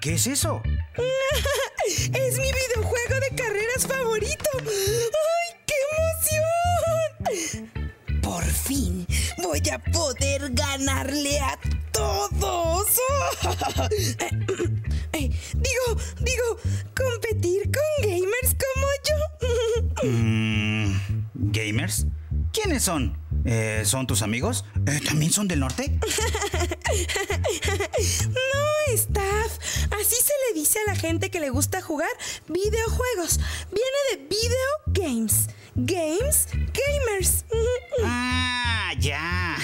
qué 0.00 0.14
es 0.14 0.26
eso? 0.26 0.62
es 1.86 2.38
mi 2.38 2.50
videojuego 2.52 3.20
de 3.20 3.36
carreras 3.36 3.86
favorito. 3.86 4.50
¡Ay, 4.58 5.56
qué 5.66 5.74
emoción! 7.28 7.70
Por 8.22 8.44
fin 8.44 9.06
voy 9.42 9.62
a 9.70 9.78
poder 9.78 10.50
ganarle 10.52 11.38
a 11.40 11.58
todos. 11.92 12.86
Eh, 15.12 15.28
digo, 15.54 16.00
digo, 16.20 16.56
competir 16.96 17.62
con 17.64 17.82
gamers 18.08 18.54
como 18.54 18.86
yo. 19.04 20.08
Mm, 20.08 20.94
¿Gamers? 21.34 22.06
¿Quiénes 22.52 22.84
son? 22.84 23.18
Eh, 23.44 23.82
¿Son 23.84 24.06
tus 24.06 24.22
amigos? 24.22 24.64
Eh, 24.86 25.00
¿También 25.04 25.32
son 25.32 25.48
del 25.48 25.60
norte? 25.60 25.98
Viene 33.20 33.98
de 34.12 34.16
video 34.28 34.70
games. 34.86 35.48
Games, 35.74 36.48
gamers. 36.52 37.44
Ah, 38.02 38.92
ya. 38.98 39.56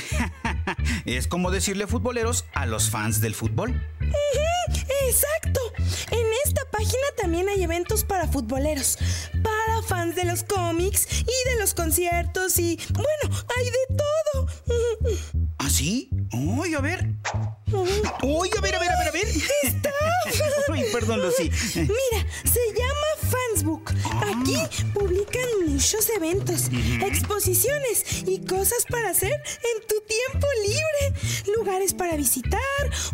es 1.07 1.27
como 1.27 1.51
decirle 1.51 1.87
futboleros 1.87 2.45
a 2.53 2.67
los 2.67 2.91
fans 2.91 3.23
del 3.23 3.35
fútbol. 3.35 3.81
Exacto. 5.09 5.61
En 6.11 6.27
esta 6.45 6.63
página 6.71 7.07
también 7.17 7.49
hay 7.49 7.63
eventos 7.63 8.05
para 8.05 8.29
futboleros, 8.29 8.99
para 9.43 9.83
fans 9.83 10.17
de 10.17 10.25
los 10.25 10.43
cómics 10.43 11.09
y 11.23 11.51
de 11.51 11.59
los 11.59 11.73
conciertos 11.73 12.59
y 12.59 12.79
bueno, 12.93 13.37
hay 13.57 13.65
de 13.65 13.97
todo. 13.97 14.49
¿Ah, 15.59 15.71
sí? 15.71 16.11
Uy, 16.33 16.75
a 16.75 16.81
ver. 16.81 17.07
Uy, 18.23 18.51
a 18.57 18.61
ver, 18.61 18.75
a 18.75 18.79
ver, 18.79 18.91
a 18.91 18.99
ver, 18.99 19.09
a 19.09 19.11
ver. 19.13 19.27
Uy, 20.69 20.85
perdón, 20.93 21.23
Lucy. 21.23 21.51
Mira, 21.75 22.27
se 22.45 22.61
llama 22.77 23.16
Fansbook. 23.27 23.93
Aquí 24.23 24.57
publican 24.95 25.45
muchos 25.67 26.09
eventos, 26.11 26.71
exposiciones 27.03 28.25
y 28.27 28.45
cosas 28.45 28.85
para 28.89 29.11
hacer 29.11 29.33
en 29.33 29.87
tu 29.87 29.97
tiempo 30.07 30.47
libre. 30.67 31.21
Lugares 31.57 31.93
para 31.95 32.17
visitar, 32.17 32.61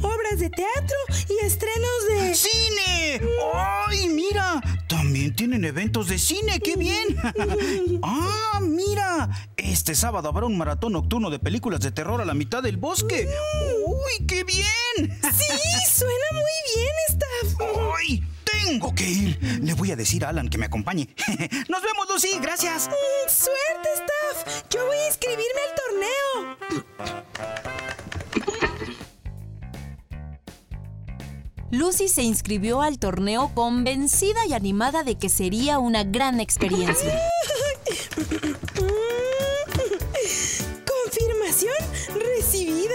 obras 0.01 0.39
de 0.39 0.51
teatro 0.51 0.97
y 1.29 1.45
estrenos 1.45 2.09
de... 2.09 2.35
¡Cine! 2.35 3.21
¡Ay, 3.55 4.09
mira! 4.09 4.61
También 4.89 5.35
tienen 5.35 5.65
eventos 5.65 6.09
de 6.09 6.19
cine, 6.19 6.61
¡qué 6.61 6.77
bien! 6.77 7.17
¡Ah, 8.03 8.61
mira! 8.63 9.29
Este 9.57 9.95
sábado 9.95 10.29
habrá 10.29 10.47
un 10.47 10.57
maratón 10.57 10.93
nocturno 10.93 11.31
de 11.31 11.39
películas 11.39 11.81
de 11.81 11.93
terror 11.93 12.21
a 12.21 12.25
la 12.25 12.35
mitad 12.35 12.63
del 12.63 12.77
bosque. 12.77 13.29
¡Uy, 13.87 14.27
qué 14.27 14.45
bien! 14.45 14.63
Sí, 15.23 15.91
suena 15.91 16.27
muy 16.33 16.77
bien, 16.77 16.95
Staff. 17.09 17.69
¡Ay! 17.99 18.32
Tengo 18.53 18.95
que 18.95 19.09
ir. 19.09 19.39
Le 19.63 19.75
voy 19.75 19.91
a 19.93 19.97
decir 19.97 20.25
a 20.25 20.29
Alan 20.29 20.49
que 20.49 20.59
me 20.59 20.67
acompañe. 20.67 21.09
Nos 21.69 21.83
vemos, 21.83 22.07
Lucy. 22.09 22.39
Gracias. 22.41 22.89
Mm, 22.89 23.29
Suerte, 23.29 23.89
Staff. 23.95 24.65
Yo 24.71 24.87
voy 24.87 24.97
a 24.97 25.07
inscribirme 25.09 25.61
al 25.69 25.75
torneo. 25.83 27.33
Lucy 31.71 32.09
se 32.09 32.23
inscribió 32.23 32.83
al 32.83 32.99
torneo 32.99 33.53
convencida 33.55 34.47
y 34.47 34.53
animada 34.53 35.05
de 35.05 35.17
que 35.17 35.31
sería 35.31 35.79
una 35.79 36.05
gran 36.05 36.39
experiencia. 36.41 37.19
Confirmación 40.87 41.75
recibida. 42.15 42.95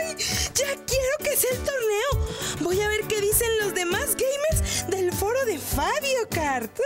¡Ay! 0.00 0.16
Ya 0.54 0.74
quiero 0.86 1.18
que 1.22 1.36
sea 1.36 1.50
el 1.50 1.58
torneo. 1.58 2.28
Voy 2.60 2.80
a 2.80 2.88
ver 2.88 3.02
qué 3.06 3.20
dicen 3.20 3.48
los 3.60 3.74
demás 3.74 4.14
foro 4.16 4.33
de 5.46 5.58
Fabio 5.58 6.28
Kart. 6.30 6.70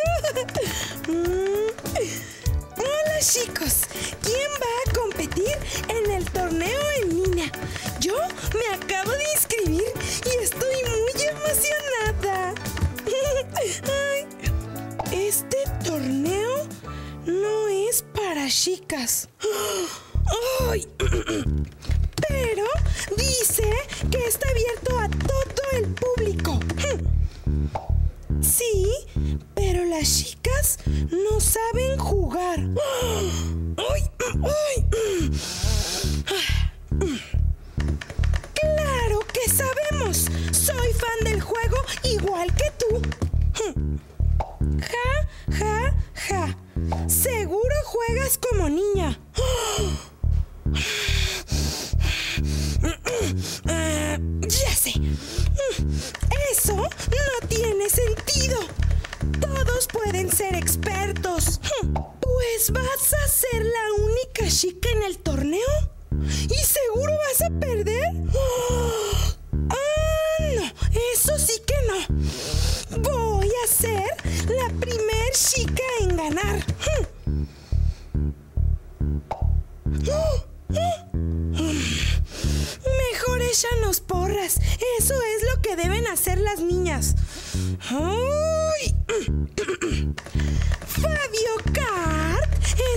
Mm. 1.09 1.71
Hola 2.77 3.19
chicos, 3.21 3.87
¿quién 4.23 4.51
va 4.61 4.73
a 4.85 4.93
competir 4.95 5.57
en 5.89 6.11
el 6.11 6.25
torneo 6.31 6.81
en 7.01 7.23
línea? 7.23 7.51
Yo 7.99 8.15
me 8.53 8.77
acabo 8.77 9.11
de 9.13 9.25
inscribir 9.35 9.91
y 10.27 10.43
estoy 10.43 10.77
muy 10.85 11.13
emocionada. 11.23 12.55
Este 15.13 15.65
torneo 15.83 16.67
no 17.25 17.69
es 17.69 18.05
para 18.15 18.49
chicas. 18.49 19.31
¡Ay! 20.71 20.87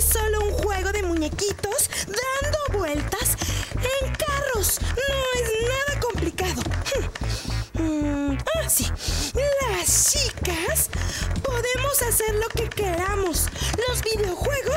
Solo 0.02 0.42
un 0.46 0.52
juego 0.52 0.92
de 0.92 1.04
muñequitos 1.04 1.90
dando 2.08 2.80
vueltas 2.80 3.38
en 3.76 4.14
carros. 4.16 4.80
No 4.82 5.42
es 5.42 5.52
nada 5.70 6.00
complicado. 6.02 6.62
Mm, 7.74 8.38
Ah, 8.56 8.70
sí. 8.70 8.86
Las 9.72 10.12
chicas 10.12 10.90
podemos 11.44 12.02
hacer 12.02 12.36
lo 12.36 12.48
que 12.50 12.70
queramos. 12.70 13.48
Los 13.88 14.02
videojuegos 14.02 14.70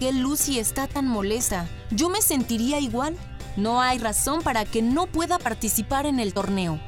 qué 0.00 0.12
Lucy 0.12 0.58
está 0.58 0.88
tan 0.88 1.06
molesta. 1.06 1.68
Yo 1.90 2.08
me 2.08 2.22
sentiría 2.22 2.80
igual. 2.80 3.16
No 3.56 3.82
hay 3.82 3.98
razón 3.98 4.42
para 4.42 4.64
que 4.64 4.80
no 4.80 5.06
pueda 5.06 5.38
participar 5.38 6.06
en 6.06 6.18
el 6.18 6.32
torneo. 6.32 6.80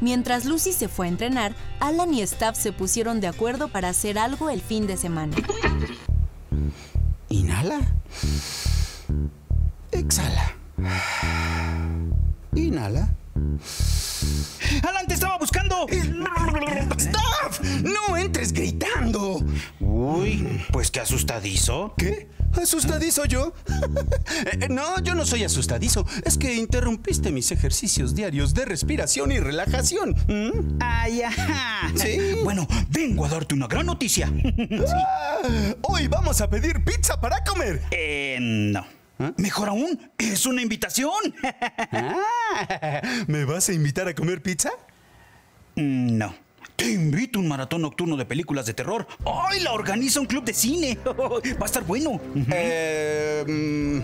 Mientras 0.00 0.44
Lucy 0.44 0.72
se 0.72 0.88
fue 0.88 1.06
a 1.06 1.08
entrenar, 1.08 1.54
Alan 1.80 2.12
y 2.12 2.20
Staff 2.20 2.58
se 2.58 2.72
pusieron 2.72 3.20
de 3.20 3.28
acuerdo 3.28 3.68
para 3.68 3.88
hacer 3.88 4.18
algo 4.18 4.50
el 4.50 4.60
fin 4.60 4.86
de 4.86 4.96
semana. 4.96 5.34
Inhala. 7.30 7.80
Exhala. 9.92 10.56
Inhala. 12.54 13.14
¡Alan, 14.82 15.06
te 15.06 15.14
estaba 15.14 15.38
buscando! 15.38 15.86
Pues 20.70 20.90
qué 20.90 21.00
asustadizo. 21.00 21.94
¿Qué? 21.96 22.28
¿Asustadizo 22.60 23.24
yo? 23.24 23.52
Eh, 24.44 24.68
no, 24.68 25.00
yo 25.00 25.14
no 25.14 25.24
soy 25.24 25.44
asustadizo. 25.44 26.04
Es 26.24 26.36
que 26.36 26.54
interrumpiste 26.54 27.30
mis 27.30 27.52
ejercicios 27.52 28.14
diarios 28.14 28.54
de 28.54 28.64
respiración 28.64 29.30
y 29.30 29.38
relajación. 29.38 30.16
¿Mm? 30.26 30.78
¡Ay, 30.80 31.22
ajá! 31.22 31.92
¿Sí? 31.94 32.18
Bueno, 32.42 32.66
vengo 32.90 33.24
a 33.24 33.28
darte 33.28 33.54
una 33.54 33.66
gran 33.66 33.86
noticia. 33.86 34.32
Ah, 34.94 35.38
hoy 35.82 36.06
vamos 36.08 36.40
a 36.40 36.48
pedir 36.48 36.84
pizza 36.84 37.20
para 37.20 37.42
comer. 37.44 37.82
Eh, 37.90 38.38
no. 38.40 38.86
Mejor 39.36 39.68
aún, 39.68 40.10
es 40.18 40.46
una 40.46 40.62
invitación. 40.62 41.34
Ah, 41.92 43.02
¿Me 43.26 43.44
vas 43.44 43.68
a 43.68 43.72
invitar 43.72 44.08
a 44.08 44.14
comer 44.14 44.42
pizza? 44.42 44.70
No. 45.76 46.34
Invito 46.90 47.38
a 47.38 47.42
un 47.42 47.48
maratón 47.48 47.82
nocturno 47.82 48.16
de 48.16 48.24
películas 48.24 48.66
de 48.66 48.74
terror. 48.74 49.06
¡Ay, 49.24 49.60
la 49.60 49.72
organiza 49.72 50.20
un 50.20 50.26
club 50.26 50.44
de 50.44 50.52
cine! 50.54 50.98
Va 51.04 51.62
a 51.62 51.66
estar 51.66 51.84
bueno. 51.84 52.20
Eh, 52.50 53.44
mm, 53.46 54.00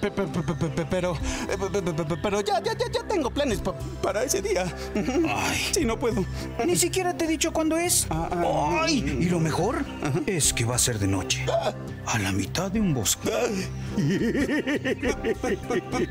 pe- 0.00 0.10
pe- 0.10 0.22
pe- 0.22 0.42
pe- 0.42 0.68
pe- 0.68 0.86
pero, 0.90 1.14
pe- 1.14 1.82
pe- 1.82 1.92
pe- 2.04 2.16
pero 2.22 2.40
ya, 2.40 2.62
ya, 2.62 2.72
ya, 2.76 2.90
ya 2.92 3.02
tengo 3.08 3.30
planes 3.30 3.60
pa- 3.60 3.74
para 4.02 4.24
ese 4.24 4.40
día. 4.42 4.64
Ay. 4.94 5.68
Sí, 5.72 5.84
no 5.84 5.98
puedo. 5.98 6.24
Ni 6.66 6.76
siquiera 6.76 7.16
te 7.16 7.24
he 7.24 7.28
dicho 7.28 7.52
cuándo 7.52 7.76
es. 7.76 8.06
¡Ay! 8.10 8.98
Y 9.20 9.26
lo 9.28 9.40
mejor 9.40 9.84
es 10.26 10.52
que 10.52 10.64
va 10.64 10.76
a 10.76 10.78
ser 10.78 10.98
de 10.98 11.06
noche. 11.06 11.44
A 12.06 12.18
la 12.18 12.32
mitad 12.32 12.70
de 12.70 12.80
un 12.80 12.92
bosque. 12.94 13.28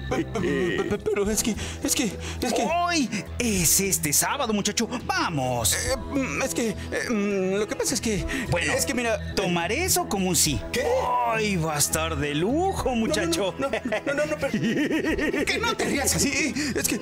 Pe- 0.09 0.25
pe- 0.25 0.97
Pero 1.03 1.29
es 1.29 1.43
que, 1.43 1.55
es 1.83 1.95
que, 1.95 2.03
es 2.41 2.53
que, 2.53 2.67
¡Ay! 2.71 3.09
Es 3.37 3.79
este 3.79 4.13
sábado, 4.13 4.53
muchacho. 4.53 4.87
¡Vamos! 5.05 5.68
Eh, 5.73 5.95
mm, 5.97 6.41
es 6.41 6.53
que, 6.53 6.69
eh, 6.69 7.09
mm, 7.09 7.59
lo 7.59 7.67
que 7.67 7.75
pasa 7.75 7.93
es 7.93 8.01
que, 8.01 8.25
Bueno, 8.49 8.73
es 8.73 8.85
que 8.85 8.93
mira, 8.93 9.33
tomaré 9.35 9.83
eso 9.83 10.07
como 10.07 10.29
un 10.29 10.35
sí. 10.35 10.59
¿Qué? 10.71 10.83
¡Ay! 11.27 11.55
Va 11.57 11.75
a 11.75 11.79
estar 11.79 12.15
de 12.17 12.35
lujo, 12.35 12.95
muchacho. 12.95 13.53
No, 13.57 13.69
no, 13.69 14.13
no, 14.13 14.25
no, 14.25 14.35
pero, 14.39 14.51
que 15.45 15.59
no 15.61 15.75
te 15.75 15.85
rías 15.85 16.15
así. 16.15 16.53
Es 16.75 16.87
que, 16.87 16.99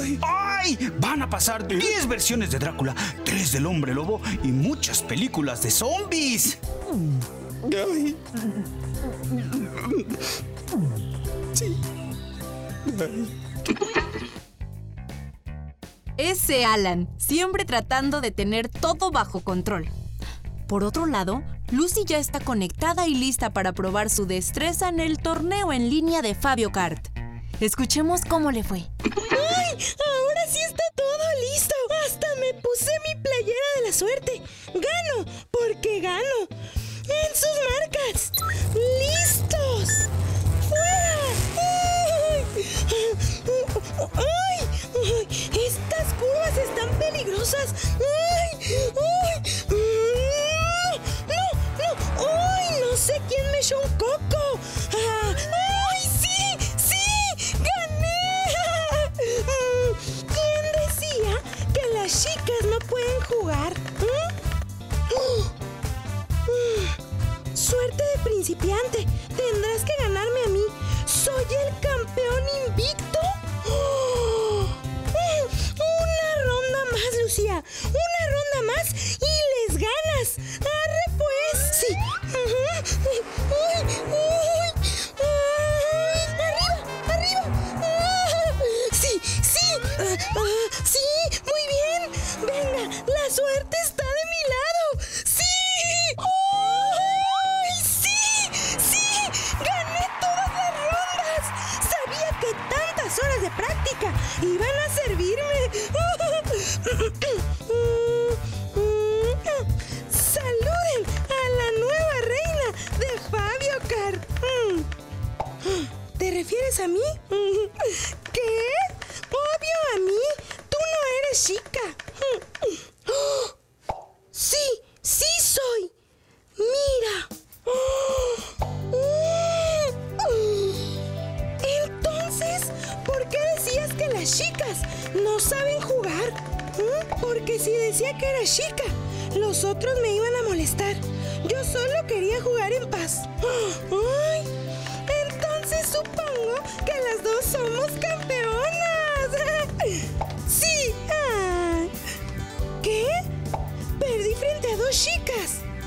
ay, 0.00 0.18
¡Ay! 0.22 0.78
Van 0.98 1.22
a 1.22 1.30
pasar 1.30 1.66
10 1.66 2.06
versiones 2.08 2.50
de 2.50 2.58
Drácula, 2.58 2.94
3 3.24 3.52
del 3.52 3.66
hombre 3.66 3.94
lobo 3.94 4.20
y 4.42 4.48
muchas 4.48 5.02
películas 5.02 5.62
de 5.62 5.70
zombies. 5.70 6.58
ay. 7.64 8.16
Sí. 11.52 11.76
Ay. 12.98 14.06
Ese 16.22 16.66
Alan, 16.66 17.08
siempre 17.16 17.64
tratando 17.64 18.20
de 18.20 18.30
tener 18.30 18.68
todo 18.68 19.10
bajo 19.10 19.40
control. 19.40 19.88
Por 20.68 20.84
otro 20.84 21.06
lado, 21.06 21.42
Lucy 21.72 22.04
ya 22.04 22.18
está 22.18 22.40
conectada 22.40 23.08
y 23.08 23.14
lista 23.14 23.54
para 23.54 23.72
probar 23.72 24.10
su 24.10 24.26
destreza 24.26 24.90
en 24.90 25.00
el 25.00 25.16
torneo 25.16 25.72
en 25.72 25.88
línea 25.88 26.20
de 26.20 26.34
Fabio 26.34 26.72
Kart. 26.72 27.08
Escuchemos 27.60 28.20
cómo 28.28 28.50
le 28.50 28.62
fue. 28.64 28.80
¡Ay! 29.02 29.78
Ahora 29.78 30.46
sí 30.46 30.58
está 30.60 30.84
todo 30.94 31.24
listo. 31.54 31.74
Hasta 32.04 32.26
me 32.38 32.52
puse 32.60 32.90
mi 33.08 33.22
playera 33.22 33.66
de 33.76 33.86
la 33.86 33.92
suerte. 33.94 34.42
Gano, 34.74 35.24
porque 35.50 36.00
gano. 36.00 36.20
En 36.50 37.34
sus 37.34 37.48
marcas. 37.80 38.32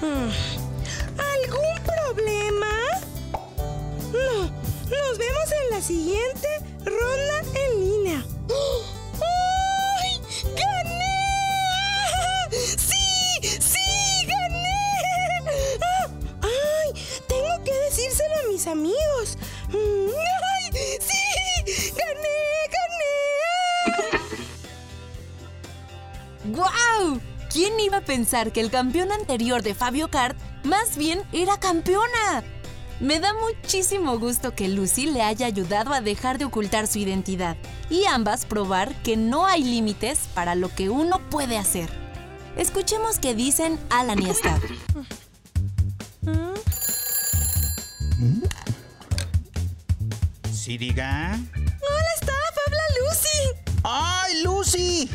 ¿Algún 0.04 1.76
problema? 1.86 2.68
No. 4.12 4.44
Nos 4.44 5.18
vemos 5.18 5.52
en 5.63 5.70
la 5.72 5.82
siguiente 5.82 6.48
iba 27.84 27.98
a 27.98 28.06
pensar 28.06 28.52
que 28.52 28.62
el 28.62 28.69
campeón 28.69 29.12
anterior 29.12 29.62
de 29.62 29.76
Fabio 29.76 30.10
Kart 30.10 30.38
más 30.63 30.98
bien 30.98 31.22
era 31.32 31.60
campeona? 31.60 32.43
Me 33.00 33.19
da 33.19 33.34
muchísimo 33.34 34.17
gusto 34.17 34.56
que 34.56 34.69
Lucy 34.69 35.08
le 35.08 35.22
haya 35.22 35.46
ayudado 35.46 35.93
a 35.93 36.02
dejar 36.02 36.38
de 36.38 36.46
ocultar 36.46 36.88
su 36.88 37.00
identidad 37.00 37.58
y 37.89 38.06
ambas 38.06 38.46
probar 38.46 38.93
que 39.04 39.17
no 39.17 39.46
hay 39.46 39.63
límites 39.63 40.19
para 40.34 40.56
lo 40.56 40.74
que 40.74 40.89
uno 40.89 41.19
puede 41.30 41.58
hacer. 41.58 41.89
Escuchemos 42.56 43.19
qué 43.19 43.34
dicen 43.36 43.80
Alan 43.89 44.22
y 44.22 44.34
Stab. 44.34 44.62
Sí, 50.52 50.78
diga. 50.78 51.39
¡Ay, 53.84 54.43
Lucy! 54.43 55.10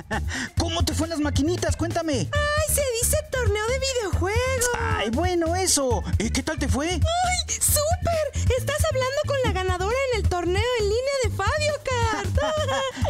¿Cómo 0.58 0.84
te 0.84 0.92
fue 0.92 1.06
en 1.06 1.10
las 1.10 1.20
maquinitas? 1.20 1.76
Cuéntame. 1.76 2.28
Ay, 2.32 2.74
se 2.74 2.82
dice 3.00 3.16
torneo 3.30 3.66
de 3.68 3.78
videojuegos. 3.78 4.70
Ay, 4.78 5.10
bueno, 5.10 5.54
eso. 5.54 6.02
¿Y 6.18 6.30
qué 6.30 6.42
tal 6.42 6.58
te 6.58 6.68
fue? 6.68 6.88
¡Ay, 6.88 7.54
súper! 7.60 8.52
Estás 8.58 8.84
hablando 8.84 9.20
con 9.26 9.36
la 9.44 9.52
ganadora 9.52 9.96
en 10.12 10.20
el 10.20 10.28
torneo 10.28 10.70
en 10.80 10.84
línea 10.84 11.14
de 11.24 11.30
Fabio 11.30 11.72
Kart. 11.84 12.38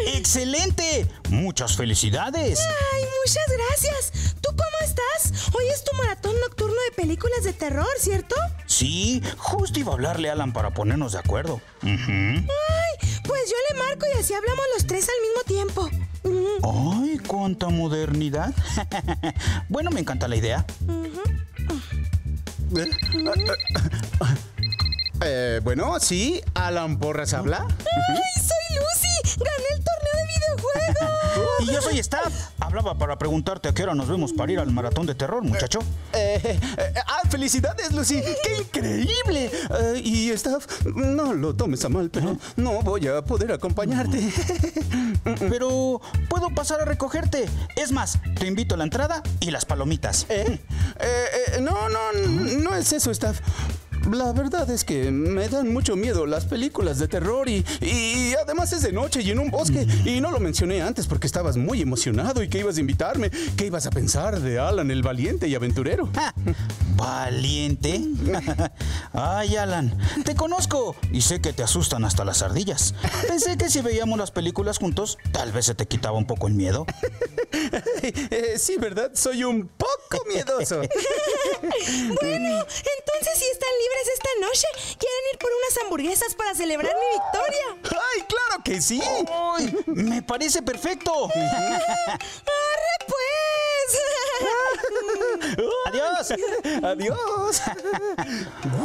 ¡Excelente! 0.15 1.09
Muchas 1.31 1.77
felicidades. 1.77 2.61
Ay, 2.61 3.05
muchas 3.25 3.47
gracias. 3.49 4.35
¿Tú 4.43 4.51
cómo 4.51 4.79
estás? 4.85 5.49
Hoy 5.55 5.69
es 5.73 5.85
tu 5.85 5.97
maratón 5.97 6.39
nocturno 6.41 6.77
de 6.91 6.97
películas 6.97 7.45
de 7.45 7.55
terror, 7.55 7.89
¿cierto? 7.99 8.37
Sí, 8.67 9.23
justo 9.39 9.81
iba 9.81 9.93
a 9.93 9.95
hablarle 9.95 10.29
a 10.29 10.33
Alan 10.33 10.53
para 10.53 10.75
ponernos 10.75 11.13
de 11.13 11.19
acuerdo. 11.19 11.61
Le 11.83 11.91
marco 13.99 14.07
y 14.15 14.19
así 14.19 14.35
hablamos 14.35 14.65
los 14.75 14.87
tres 14.87 15.09
al 15.09 15.21
mismo 15.23 15.43
tiempo. 15.45 15.91
Mm, 16.25 17.03
¡Ay, 17.03 17.19
cuánta 17.27 17.69
modernidad! 17.69 18.55
bueno, 19.69 19.91
me 19.91 20.01
encanta 20.01 20.29
la 20.29 20.37
idea. 20.37 20.65
Eh, 25.25 25.61
bueno, 25.65 25.99
sí, 26.01 26.41
Alan 26.55 26.99
Porras 26.99 27.35
habla. 27.35 27.67
¡Ay, 27.69 28.43
soy 28.43 28.77
Lucy! 28.77 29.39
¡Gané 29.39 29.77
el! 29.77 29.88
Y 31.61 31.67
yo 31.67 31.81
soy 31.81 31.99
Staff. 31.99 32.33
Hablaba 32.61 32.97
para 32.97 33.19
preguntarte 33.19 33.69
a 33.69 33.75
qué 33.75 33.83
hora 33.83 33.95
nos 33.95 34.09
vemos 34.09 34.33
para 34.33 34.53
ir 34.53 34.59
al 34.59 34.71
maratón 34.71 35.07
de 35.07 35.15
terror, 35.15 35.43
muchacho. 35.43 35.81
Eh, 36.13 36.41
eh, 36.45 36.95
ah, 37.07 37.23
felicidades, 37.29 37.93
Lucy. 37.93 38.21
¡Qué 38.43 38.57
increíble! 38.59 39.51
Eh, 39.81 40.01
y 40.05 40.31
Staff, 40.31 40.87
no 40.87 41.33
lo 41.33 41.55
tomes 41.55 41.85
a 41.85 41.89
mal, 41.89 42.11
pero 42.11 42.37
no 42.57 42.83
voy 42.83 43.09
a 43.09 43.23
poder 43.23 43.53
acompañarte. 43.53 44.33
Pero 45.49 46.01
puedo 46.29 46.49
pasar 46.51 46.81
a 46.81 46.85
recogerte. 46.85 47.47
Es 47.77 47.93
más, 47.93 48.19
te 48.39 48.47
invito 48.47 48.75
a 48.75 48.79
la 48.79 48.85
entrada 48.85 49.23
y 49.41 49.51
las 49.51 49.65
palomitas. 49.65 50.27
No, 51.61 51.89
no, 51.89 52.13
no 52.13 52.75
es 52.75 52.93
eso, 52.93 53.11
Staff. 53.11 53.41
La 54.11 54.33
verdad 54.33 54.71
es 54.71 54.85
que 54.85 55.11
me 55.11 55.49
dan 55.49 55.73
mucho 55.73 55.97
miedo 55.97 56.27
las 56.27 56.47
películas 56.47 56.99
de 56.99 57.09
terror 57.09 57.49
y, 57.49 57.65
y 57.81 58.35
además 58.35 58.73
es 58.73 58.83
de 58.83 58.93
noche 58.93 59.23
y 59.23 59.31
en 59.31 59.39
un 59.39 59.51
bosque. 59.51 59.87
Y 60.05 60.21
no 60.21 60.31
lo 60.31 60.41
mencioné 60.41 60.83
antes 60.83 61.07
porque 61.07 61.27
estabas 61.27 61.57
muy 61.57 61.83
emocionado 61.83 62.43
y 62.43 62.49
que 62.49 62.59
ibas 62.59 62.77
a 62.77 62.81
invitarme. 62.81 63.31
¿Qué 63.57 63.67
ibas 63.67 63.87
a 63.87 63.91
pensar 63.91 64.41
de 64.41 64.59
Alan 64.59 64.91
el 64.91 65.03
valiente 65.03 65.49
y 65.49 65.55
aventurero? 65.55 66.09
¿Valiente? 66.97 68.03
Ay, 69.13 69.57
Alan, 69.57 69.97
te 70.25 70.35
conozco 70.35 70.97
y 71.13 71.21
sé 71.21 71.41
que 71.41 71.53
te 71.53 71.63
asustan 71.63 72.05
hasta 72.05 72.25
las 72.25 72.43
ardillas. 72.43 72.95
Pensé 73.27 73.57
que 73.57 73.69
si 73.71 73.81
veíamos 73.81 74.19
las 74.19 74.31
películas 74.31 74.79
juntos, 74.79 75.19
tal 75.33 75.53
vez 75.53 75.67
se 75.67 75.75
te 75.75 75.87
quitaba 75.87 76.19
un 76.19 76.27
poco 76.27 76.49
el 76.49 76.55
miedo. 76.55 76.87
Eh, 78.03 78.55
sí, 78.59 78.77
¿verdad? 78.79 79.11
Soy 79.15 79.45
un 79.45 79.69
poco 79.69 80.25
miedoso. 80.29 80.81
Bueno, 82.21 82.49
entonces 82.49 83.39
si 83.39 83.45
están 83.53 83.69
libres 83.89 84.09
esta 84.15 84.29
noche, 84.41 84.67
¿quieren 84.99 85.25
ir 85.33 85.39
por 85.39 85.51
unas 85.51 85.85
hamburguesas 85.85 86.35
para 86.35 86.55
celebrar 86.55 86.93
mi 86.95 87.19
victoria? 87.19 87.67
¡Ay, 87.85 88.23
claro 88.29 88.63
que 88.65 88.81
sí! 88.81 89.01
¡Ay! 89.03 89.75
Me 89.87 90.23
parece 90.23 90.63
perfecto. 90.63 91.13
¡Arre 91.35 92.99
pues! 93.07 93.99
Adiós. 95.87 96.33
¡Adiós! 96.83 97.63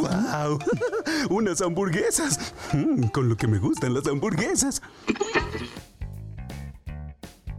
¡Wow! 0.00 0.58
Unas 1.30 1.60
hamburguesas. 1.60 2.38
Mm, 2.72 3.08
con 3.08 3.28
lo 3.28 3.36
que 3.36 3.46
me 3.46 3.58
gustan 3.58 3.94
las 3.94 4.06
hamburguesas. 4.06 4.80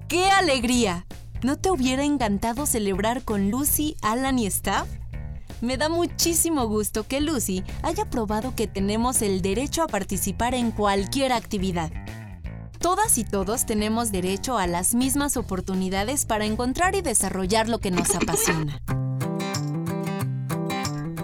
¡Qué 0.07 0.25
alegría! 0.29 1.05
¿No 1.43 1.57
te 1.57 1.69
hubiera 1.69 2.03
encantado 2.03 2.65
celebrar 2.65 3.23
con 3.23 3.51
Lucy, 3.51 3.97
Alan 4.01 4.39
y 4.39 4.47
Staff? 4.47 4.87
Me 5.65 5.77
da 5.77 5.89
muchísimo 5.89 6.67
gusto 6.67 7.07
que 7.07 7.21
Lucy 7.21 7.63
haya 7.81 8.07
probado 8.07 8.53
que 8.55 8.67
tenemos 8.67 9.23
el 9.23 9.41
derecho 9.41 9.81
a 9.81 9.87
participar 9.87 10.53
en 10.53 10.69
cualquier 10.69 11.33
actividad. 11.33 11.91
Todas 12.77 13.17
y 13.17 13.23
todos 13.23 13.65
tenemos 13.65 14.11
derecho 14.11 14.59
a 14.59 14.67
las 14.67 14.93
mismas 14.93 15.37
oportunidades 15.37 16.25
para 16.27 16.45
encontrar 16.45 16.93
y 16.93 17.01
desarrollar 17.01 17.67
lo 17.67 17.79
que 17.79 17.89
nos 17.89 18.13
apasiona. 18.13 18.79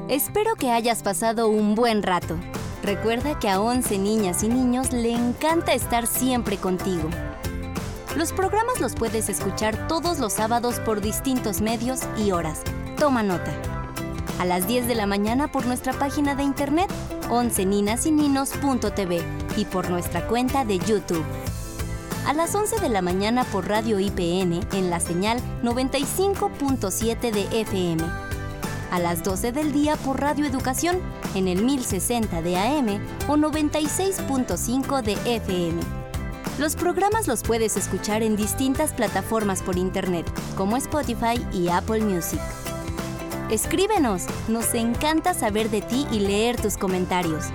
Espero 0.10 0.56
que 0.56 0.72
hayas 0.72 1.04
pasado 1.04 1.48
un 1.48 1.76
buen 1.76 2.02
rato. 2.02 2.36
Recuerda 2.82 3.38
que 3.38 3.48
a 3.48 3.62
11 3.62 4.00
niñas 4.00 4.42
y 4.42 4.50
niños 4.50 4.92
le 4.92 5.12
encanta 5.12 5.74
estar 5.74 6.08
siempre 6.08 6.58
contigo. 6.58 7.12
Los 8.18 8.34
programas 8.34 8.82
los 8.82 8.96
puedes 8.96 9.30
escuchar 9.30 9.88
todos 9.88 10.18
los 10.18 10.34
sábados 10.34 10.80
por 10.80 11.00
distintos 11.00 11.62
medios 11.62 12.00
y 12.18 12.32
horas. 12.32 12.64
Toma 12.98 13.22
nota. 13.22 13.71
A 14.40 14.46
las 14.46 14.68
10 14.68 14.88
de 14.88 14.96
la 14.96 15.06
mañana 15.06 15.52
por 15.52 15.66
nuestra 15.66 15.94
página 15.94 16.36
de 16.36 16.44
internet 16.44 16.90
11ninasininos.tv 17.30 19.22
y 19.58 19.66
por 19.66 19.90
nuestra 19.90 20.28
cuenta 20.28 20.66
de 20.66 20.80
YouTube. 20.80 21.24
A 22.28 22.34
las 22.34 22.54
11 22.54 22.80
de 22.80 22.90
la 22.90 23.02
mañana 23.02 23.44
por 23.46 23.68
Radio 23.68 24.00
IPN 24.00 24.60
en 24.74 24.90
la 24.90 25.00
señal 25.00 25.40
95.7 25.64 27.32
de 27.32 27.62
FM. 27.62 28.04
A 28.92 29.00
las 29.00 29.24
12 29.24 29.52
del 29.52 29.72
día 29.72 29.96
por 29.98 30.20
Radio 30.20 30.46
Educación 30.46 31.00
en 31.36 31.48
el 31.48 31.64
1060 31.64 32.42
de 32.42 32.58
AM 32.58 33.00
o 33.28 33.38
96.5 33.38 35.02
de 35.02 35.14
FM. 35.36 35.82
Los 36.60 36.76
programas 36.76 37.28
los 37.28 37.42
puedes 37.42 37.78
escuchar 37.78 38.22
en 38.22 38.36
distintas 38.36 38.94
plataformas 38.94 39.64
por 39.64 39.78
internet, 39.78 40.30
como 40.56 40.78
Spotify 40.78 41.44
y 41.54 41.70
Apple 41.70 42.02
Music. 42.02 42.40
Escríbenos, 43.52 44.28
nos 44.48 44.74
encanta 44.74 45.34
saber 45.34 45.70
de 45.70 45.82
ti 45.82 46.08
y 46.10 46.20
leer 46.20 46.56
tus 46.56 46.78
comentarios. 46.78 47.48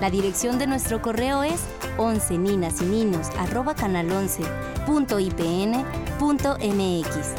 La 0.00 0.08
dirección 0.08 0.60
de 0.60 0.68
nuestro 0.68 1.02
correo 1.02 1.42
es 1.42 1.60
11 1.98 2.38
ninas 2.38 2.80
y 2.80 2.84
ninos 2.84 3.30
arroba 3.36 3.74
canal 3.74 4.12
11 4.12 4.44
punto 4.86 5.18
IPN 5.18 5.84
punto 6.20 6.56
MX. 6.58 7.34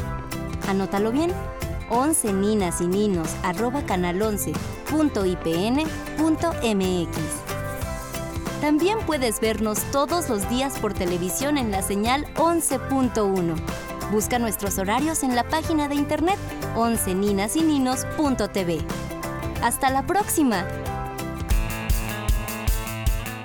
Anótalo 0.68 1.10
bien, 1.10 1.32
11 1.88 2.34
ninas 2.34 2.82
y 2.82 2.86
ninos 2.86 3.30
arroba 3.42 3.86
canal 3.86 4.20
11 4.20 4.52
punto 4.90 5.24
IPN 5.24 5.82
punto 6.18 6.52
MX. 6.62 7.16
También 8.60 8.98
puedes 9.06 9.40
vernos 9.40 9.78
todos 9.90 10.28
los 10.28 10.50
días 10.50 10.78
por 10.80 10.92
televisión 10.92 11.56
en 11.56 11.70
la 11.70 11.80
señal 11.80 12.26
11.1. 12.34 13.54
Busca 14.12 14.38
nuestros 14.38 14.76
horarios 14.76 15.22
en 15.22 15.34
la 15.34 15.48
página 15.48 15.88
de 15.88 15.94
internet 15.94 16.36
11ninasininos.tv. 16.76 18.84
¡Hasta 19.62 19.88
la 19.88 20.06
próxima! 20.06 20.68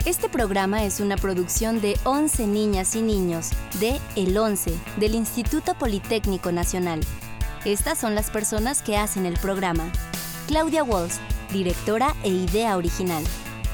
Este 0.03 0.27
programa 0.27 0.83
es 0.83 0.99
una 0.99 1.15
producción 1.15 1.79
de 1.79 1.97
11 2.03 2.47
niñas 2.47 2.97
y 2.97 3.01
niños 3.01 3.51
de 3.79 4.01
El 4.17 4.37
11 4.37 4.77
del 4.97 5.15
Instituto 5.15 5.73
Politécnico 5.73 6.51
Nacional. 6.51 6.99
Estas 7.63 7.97
son 7.97 8.13
las 8.13 8.29
personas 8.29 8.81
que 8.81 8.97
hacen 8.97 9.25
el 9.25 9.39
programa. 9.39 9.89
Claudia 10.47 10.83
Walls, 10.83 11.21
directora 11.53 12.13
e 12.23 12.29
idea 12.29 12.75
original. 12.75 13.23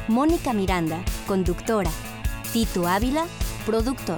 Mónica 0.08 0.53
Miranda, 0.53 1.03
conductora. 1.25 1.89
Tito 2.51 2.88
Ávila, 2.88 3.25
productor. 3.65 4.17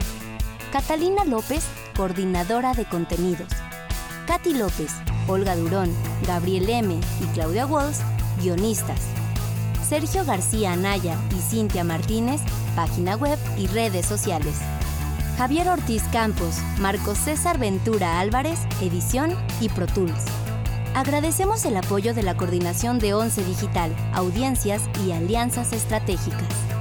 Catalina 0.73 1.23
López, 1.23 1.63
coordinadora 1.95 2.73
de 2.73 2.85
contenidos. 2.85 3.47
Katy 4.27 4.53
López, 4.53 4.91
Olga 5.27 5.55
Durón, 5.55 5.91
Gabriel 6.27 6.69
M. 6.69 6.99
y 7.21 7.25
Claudia 7.33 7.65
Walls, 7.65 8.01
guionistas. 8.41 8.99
Sergio 9.87 10.25
García 10.25 10.73
Anaya 10.73 11.15
y 11.31 11.41
Cintia 11.41 11.83
Martínez, 11.83 12.41
página 12.75 13.15
web 13.15 13.37
y 13.57 13.67
redes 13.67 14.05
sociales. 14.05 14.59
Javier 15.37 15.67
Ortiz 15.69 16.03
Campos, 16.11 16.57
Marcos 16.79 17.17
César 17.17 17.59
Ventura 17.59 18.19
Álvarez, 18.19 18.59
edición 18.81 19.35
y 19.59 19.69
Pro 19.69 19.85
Tools. 19.85 20.25
Agradecemos 20.95 21.65
el 21.65 21.75
apoyo 21.75 22.13
de 22.13 22.23
la 22.23 22.37
Coordinación 22.37 22.99
de 22.99 23.13
Once 23.13 23.43
Digital, 23.43 23.93
Audiencias 24.13 24.81
y 25.05 25.11
Alianzas 25.11 25.73
Estratégicas. 25.73 26.74